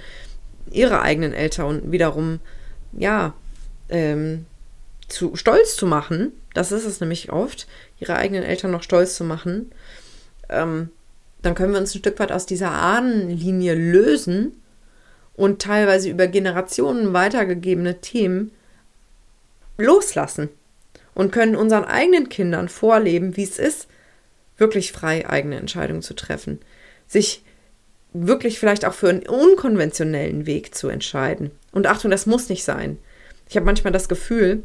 ihre 0.69 1.01
eigenen 1.01 1.33
Eltern 1.33 1.91
wiederum, 1.91 2.39
ja, 2.91 3.33
ähm, 3.89 4.45
zu 5.07 5.35
stolz 5.35 5.75
zu 5.75 5.85
machen. 5.85 6.33
Das 6.53 6.71
ist 6.71 6.85
es 6.85 6.99
nämlich 6.99 7.31
oft, 7.31 7.67
ihre 7.99 8.15
eigenen 8.15 8.43
Eltern 8.43 8.71
noch 8.71 8.83
stolz 8.83 9.15
zu 9.15 9.23
machen. 9.23 9.71
Ähm, 10.49 10.89
dann 11.41 11.55
können 11.55 11.73
wir 11.73 11.79
uns 11.79 11.93
ein 11.93 11.99
Stück 11.99 12.19
weit 12.19 12.31
aus 12.31 12.45
dieser 12.45 12.71
Ahnenlinie 12.71 13.75
lösen 13.75 14.61
und 15.35 15.61
teilweise 15.61 16.09
über 16.09 16.27
Generationen 16.27 17.13
weitergegebene 17.13 18.01
Themen 18.01 18.51
loslassen 19.77 20.49
und 21.13 21.31
können 21.31 21.55
unseren 21.55 21.85
eigenen 21.85 22.29
Kindern 22.29 22.69
vorleben, 22.69 23.37
wie 23.37 23.43
es 23.43 23.59
ist, 23.59 23.87
wirklich 24.57 24.91
frei 24.91 25.29
eigene 25.29 25.57
Entscheidungen 25.57 26.01
zu 26.01 26.13
treffen, 26.13 26.59
sich 27.07 27.43
wirklich 28.13 28.59
vielleicht 28.59 28.85
auch 28.85 28.93
für 28.93 29.09
einen 29.09 29.27
unkonventionellen 29.27 30.45
Weg 30.45 30.73
zu 30.73 30.87
entscheiden. 30.87 31.51
Und 31.71 31.87
Achtung, 31.87 32.11
das 32.11 32.25
muss 32.25 32.47
nicht 32.47 32.63
sein. 32.63 32.97
Ich 33.49 33.55
habe 33.55 33.65
manchmal 33.65 33.91
das 33.91 34.07
Gefühl, 34.07 34.63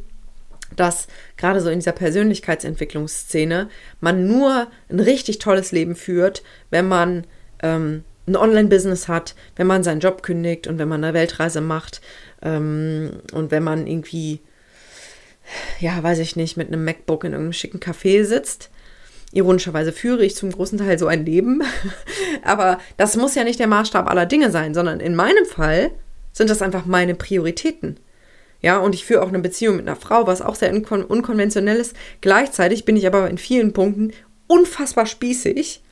dass 0.76 1.08
gerade 1.36 1.60
so 1.60 1.68
in 1.68 1.80
dieser 1.80 1.92
Persönlichkeitsentwicklungsszene 1.92 3.68
man 4.00 4.26
nur 4.28 4.68
ein 4.88 5.00
richtig 5.00 5.38
tolles 5.38 5.72
Leben 5.72 5.96
führt, 5.96 6.42
wenn 6.70 6.86
man 6.86 7.24
ähm, 7.62 8.04
ein 8.26 8.36
Online-Business 8.36 9.08
hat, 9.08 9.34
wenn 9.56 9.66
man 9.66 9.82
seinen 9.82 10.00
Job 10.00 10.22
kündigt 10.22 10.66
und 10.66 10.78
wenn 10.78 10.88
man 10.88 11.02
eine 11.02 11.14
Weltreise 11.14 11.60
macht 11.60 12.00
ähm, 12.42 13.20
und 13.32 13.50
wenn 13.50 13.64
man 13.64 13.86
irgendwie, 13.86 14.40
ja, 15.80 16.02
weiß 16.02 16.18
ich 16.18 16.36
nicht, 16.36 16.56
mit 16.56 16.68
einem 16.68 16.84
MacBook 16.84 17.24
in 17.24 17.32
irgendeinem 17.32 17.52
schicken 17.52 17.80
Café 17.80 18.24
sitzt. 18.24 18.70
Ironischerweise 19.32 19.92
führe 19.92 20.24
ich 20.24 20.34
zum 20.34 20.50
großen 20.50 20.78
Teil 20.78 20.98
so 20.98 21.06
ein 21.06 21.24
Leben. 21.24 21.62
Aber 22.42 22.78
das 22.96 23.16
muss 23.16 23.34
ja 23.34 23.44
nicht 23.44 23.60
der 23.60 23.68
Maßstab 23.68 24.08
aller 24.08 24.26
Dinge 24.26 24.50
sein, 24.50 24.74
sondern 24.74 25.00
in 25.00 25.14
meinem 25.14 25.46
Fall 25.46 25.92
sind 26.32 26.50
das 26.50 26.62
einfach 26.62 26.86
meine 26.86 27.14
Prioritäten. 27.14 27.98
Ja, 28.62 28.78
und 28.78 28.94
ich 28.94 29.04
führe 29.04 29.22
auch 29.22 29.28
eine 29.28 29.38
Beziehung 29.38 29.76
mit 29.76 29.88
einer 29.88 29.96
Frau, 29.96 30.26
was 30.26 30.42
auch 30.42 30.54
sehr 30.54 30.72
unkon 30.72 31.04
unkonventionell 31.04 31.78
ist. 31.78 31.96
Gleichzeitig 32.20 32.84
bin 32.84 32.96
ich 32.96 33.06
aber 33.06 33.30
in 33.30 33.38
vielen 33.38 33.72
Punkten 33.72 34.12
unfassbar 34.46 35.06
spießig. 35.06 35.82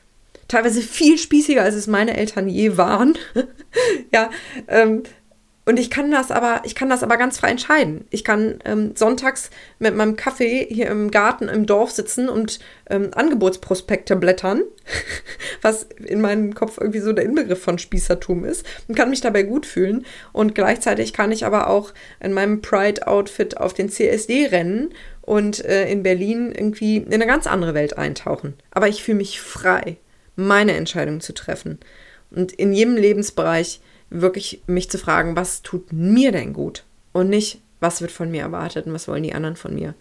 Teilweise 0.47 0.81
viel 0.81 1.17
spießiger, 1.17 1.61
als 1.61 1.75
es 1.75 1.87
meine 1.87 2.17
Eltern 2.17 2.47
je 2.47 2.77
waren. 2.77 3.17
ja, 4.11 4.29
ähm, 4.67 5.03
und 5.69 5.77
ich 5.77 5.91
kann 5.91 6.09
das 6.09 6.31
aber, 6.31 6.63
ich 6.65 6.73
kann 6.73 6.89
das 6.89 7.03
aber 7.03 7.15
ganz 7.15 7.37
frei 7.37 7.51
entscheiden. 7.51 8.05
Ich 8.09 8.23
kann 8.23 8.57
ähm, 8.65 8.95
sonntags 8.95 9.51
mit 9.77 9.95
meinem 9.95 10.15
Kaffee 10.15 10.65
hier 10.67 10.87
im 10.87 11.11
Garten 11.11 11.47
im 11.47 11.67
Dorf 11.67 11.91
sitzen 11.91 12.27
und 12.27 12.59
ähm, 12.89 13.11
Angebotsprospekte 13.13 14.15
blättern, 14.15 14.63
was 15.61 15.83
in 16.03 16.21
meinem 16.21 16.55
Kopf 16.55 16.79
irgendwie 16.81 17.01
so 17.01 17.13
der 17.13 17.23
Inbegriff 17.23 17.61
von 17.61 17.77
Spießertum 17.77 18.45
ist, 18.45 18.65
und 18.87 18.95
kann 18.95 19.11
mich 19.11 19.21
dabei 19.21 19.43
gut 19.43 19.67
fühlen. 19.67 20.07
Und 20.33 20.55
gleichzeitig 20.55 21.13
kann 21.13 21.31
ich 21.31 21.45
aber 21.45 21.69
auch 21.69 21.93
in 22.19 22.33
meinem 22.33 22.63
Pride-Outfit 22.63 23.57
auf 23.57 23.75
den 23.75 23.89
CSD 23.89 24.47
rennen 24.47 24.89
und 25.21 25.63
äh, 25.63 25.87
in 25.87 26.01
Berlin 26.01 26.51
irgendwie 26.51 26.97
in 26.97 27.13
eine 27.13 27.27
ganz 27.27 27.45
andere 27.45 27.75
Welt 27.75 27.95
eintauchen. 27.95 28.55
Aber 28.71 28.87
ich 28.87 29.03
fühle 29.03 29.19
mich 29.19 29.39
frei, 29.39 29.97
meine 30.35 30.73
Entscheidung 30.73 31.21
zu 31.21 31.31
treffen. 31.31 31.77
Und 32.31 32.53
in 32.53 32.73
jedem 32.73 32.97
Lebensbereich 32.97 33.81
wirklich 34.09 34.61
mich 34.67 34.89
zu 34.89 34.97
fragen, 34.97 35.35
was 35.35 35.61
tut 35.61 35.91
mir 35.93 36.31
denn 36.31 36.53
gut? 36.53 36.83
Und 37.11 37.29
nicht, 37.29 37.61
was 37.79 38.01
wird 38.01 38.11
von 38.11 38.31
mir 38.31 38.41
erwartet 38.41 38.85
und 38.85 38.93
was 38.93 39.07
wollen 39.07 39.23
die 39.23 39.33
anderen 39.33 39.55
von 39.55 39.73
mir? 39.73 39.93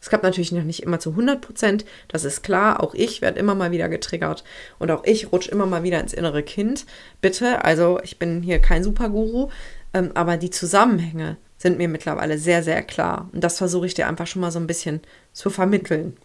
Es 0.00 0.08
klappt 0.08 0.24
natürlich 0.24 0.50
noch 0.50 0.64
nicht 0.64 0.82
immer 0.82 0.98
zu 0.98 1.10
100 1.10 1.40
Prozent, 1.40 1.84
das 2.08 2.24
ist 2.24 2.42
klar. 2.42 2.82
Auch 2.82 2.92
ich 2.92 3.22
werde 3.22 3.38
immer 3.38 3.54
mal 3.54 3.70
wieder 3.70 3.88
getriggert 3.88 4.42
und 4.80 4.90
auch 4.90 5.04
ich 5.04 5.30
rutsche 5.30 5.52
immer 5.52 5.64
mal 5.64 5.84
wieder 5.84 6.00
ins 6.00 6.12
innere 6.12 6.42
Kind. 6.42 6.86
Bitte, 7.20 7.64
also 7.64 8.00
ich 8.02 8.18
bin 8.18 8.42
hier 8.42 8.58
kein 8.58 8.82
Superguru, 8.82 9.50
ähm, 9.94 10.10
aber 10.14 10.36
die 10.38 10.50
Zusammenhänge 10.50 11.36
sind 11.56 11.78
mir 11.78 11.86
mittlerweile 11.88 12.36
sehr, 12.36 12.64
sehr 12.64 12.82
klar. 12.82 13.30
Und 13.32 13.44
das 13.44 13.58
versuche 13.58 13.86
ich 13.86 13.94
dir 13.94 14.08
einfach 14.08 14.26
schon 14.26 14.42
mal 14.42 14.50
so 14.50 14.58
ein 14.58 14.66
bisschen 14.66 15.00
zu 15.32 15.50
vermitteln. 15.50 16.16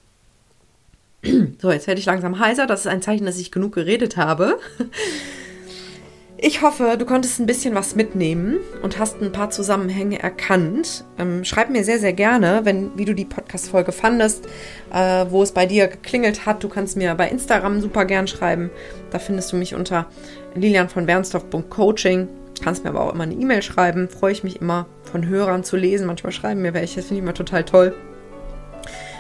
So, 1.60 1.72
jetzt 1.72 1.88
werde 1.88 2.00
ich 2.00 2.06
langsam 2.06 2.40
heiser. 2.40 2.68
Das 2.68 2.82
ist 2.82 2.88
ein 2.88 3.02
Zeichen, 3.02 3.26
dass 3.26 3.40
ich 3.40 3.52
genug 3.52 3.74
geredet 3.74 4.18
habe. 4.18 4.60
Ich 6.40 6.62
hoffe, 6.62 6.98
du 7.00 7.06
konntest 7.06 7.40
ein 7.40 7.48
bisschen 7.48 7.74
was 7.74 7.96
mitnehmen 7.96 8.60
und 8.84 9.00
hast 9.00 9.20
ein 9.24 9.32
paar 9.32 9.50
Zusammenhänge 9.50 10.22
erkannt. 10.22 11.04
Ähm, 11.18 11.44
schreib 11.44 11.72
mir 11.72 11.84
sehr, 11.84 11.98
sehr 11.98 12.14
gerne, 12.14 12.62
wenn, 12.64 12.96
wie 12.96 13.06
du 13.06 13.16
die 13.16 13.26
Podcast-Folge 13.26 13.92
fandest, 13.92 14.46
äh, 14.94 15.26
wo 15.30 15.42
es 15.42 15.52
bei 15.52 15.66
dir 15.66 15.88
geklingelt 15.88 16.46
hat. 16.46 16.64
Du 16.64 16.70
kannst 16.70 16.96
mir 16.96 17.16
bei 17.16 17.28
Instagram 17.28 17.82
super 17.82 18.06
gern 18.06 18.28
schreiben. 18.28 18.70
Da 19.10 19.18
findest 19.18 19.52
du 19.52 19.56
mich 19.56 19.74
unter 19.74 20.06
lilian 20.54 20.90
von 20.90 21.08
Bernstorff.coaching. 21.08 22.28
Kannst 22.64 22.84
mir 22.84 22.92
aber 22.92 23.02
auch 23.02 23.14
immer 23.14 23.24
eine 23.24 23.34
E-Mail 23.34 23.64
schreiben. 23.64 24.08
Freue 24.08 24.32
ich 24.32 24.44
mich 24.44 24.62
immer 24.62 24.86
von 25.12 25.28
Hörern 25.28 25.64
zu 25.64 25.76
lesen. 25.76 26.06
Manchmal 26.06 26.34
schreiben 26.34 26.62
mir 26.62 26.76
welche. 26.76 26.98
Das 26.98 27.06
finde 27.06 27.20
ich 27.20 27.24
immer 27.24 27.34
total 27.34 27.64
toll. 27.64 27.96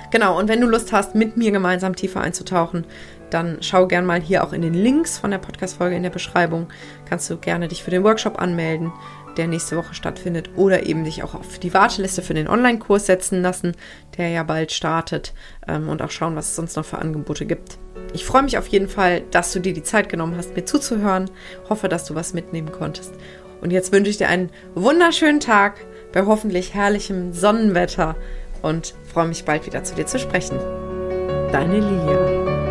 Genau, 0.09 0.39
und 0.39 0.47
wenn 0.47 0.61
du 0.61 0.67
Lust 0.67 0.93
hast, 0.93 1.15
mit 1.15 1.35
mir 1.35 1.51
gemeinsam 1.51 1.95
tiefer 1.95 2.21
einzutauchen, 2.21 2.85
dann 3.29 3.57
schau 3.61 3.87
gern 3.87 4.05
mal 4.05 4.21
hier 4.21 4.43
auch 4.43 4.53
in 4.53 4.61
den 4.61 4.73
Links 4.73 5.17
von 5.17 5.31
der 5.31 5.37
Podcast-Folge 5.37 5.95
in 5.95 6.03
der 6.03 6.09
Beschreibung. 6.09 6.67
Kannst 7.07 7.29
du 7.29 7.37
gerne 7.37 7.67
dich 7.67 7.83
für 7.83 7.91
den 7.91 8.03
Workshop 8.03 8.41
anmelden, 8.41 8.91
der 9.37 9.47
nächste 9.47 9.77
Woche 9.77 9.93
stattfindet, 9.93 10.51
oder 10.55 10.85
eben 10.85 11.03
dich 11.03 11.23
auch 11.23 11.35
auf 11.35 11.59
die 11.59 11.73
Warteliste 11.73 12.21
für 12.21 12.33
den 12.33 12.47
Online-Kurs 12.47 13.05
setzen 13.05 13.41
lassen, 13.41 13.75
der 14.17 14.29
ja 14.29 14.43
bald 14.43 14.71
startet, 14.71 15.33
ähm, 15.67 15.89
und 15.89 16.01
auch 16.01 16.11
schauen, 16.11 16.35
was 16.35 16.49
es 16.49 16.55
sonst 16.55 16.75
noch 16.75 16.85
für 16.85 16.99
Angebote 16.99 17.45
gibt. 17.45 17.77
Ich 18.13 18.25
freue 18.25 18.43
mich 18.43 18.57
auf 18.57 18.67
jeden 18.67 18.87
Fall, 18.87 19.21
dass 19.31 19.51
du 19.53 19.59
dir 19.59 19.73
die 19.73 19.83
Zeit 19.83 20.09
genommen 20.09 20.35
hast, 20.37 20.55
mir 20.55 20.65
zuzuhören. 20.65 21.29
Hoffe, 21.69 21.89
dass 21.89 22.05
du 22.05 22.15
was 22.15 22.33
mitnehmen 22.33 22.71
konntest. 22.71 23.13
Und 23.61 23.71
jetzt 23.71 23.91
wünsche 23.91 24.09
ich 24.09 24.17
dir 24.17 24.29
einen 24.29 24.49
wunderschönen 24.75 25.39
Tag 25.39 25.75
bei 26.13 26.25
hoffentlich 26.25 26.73
herrlichem 26.73 27.33
Sonnenwetter 27.33 28.15
und 28.61 28.95
freue 29.11 29.27
mich 29.27 29.45
bald 29.45 29.65
wieder 29.65 29.83
zu 29.83 29.95
dir 29.95 30.05
zu 30.05 30.19
sprechen. 30.19 30.57
Deine 31.51 31.79
Lilia. 31.79 32.66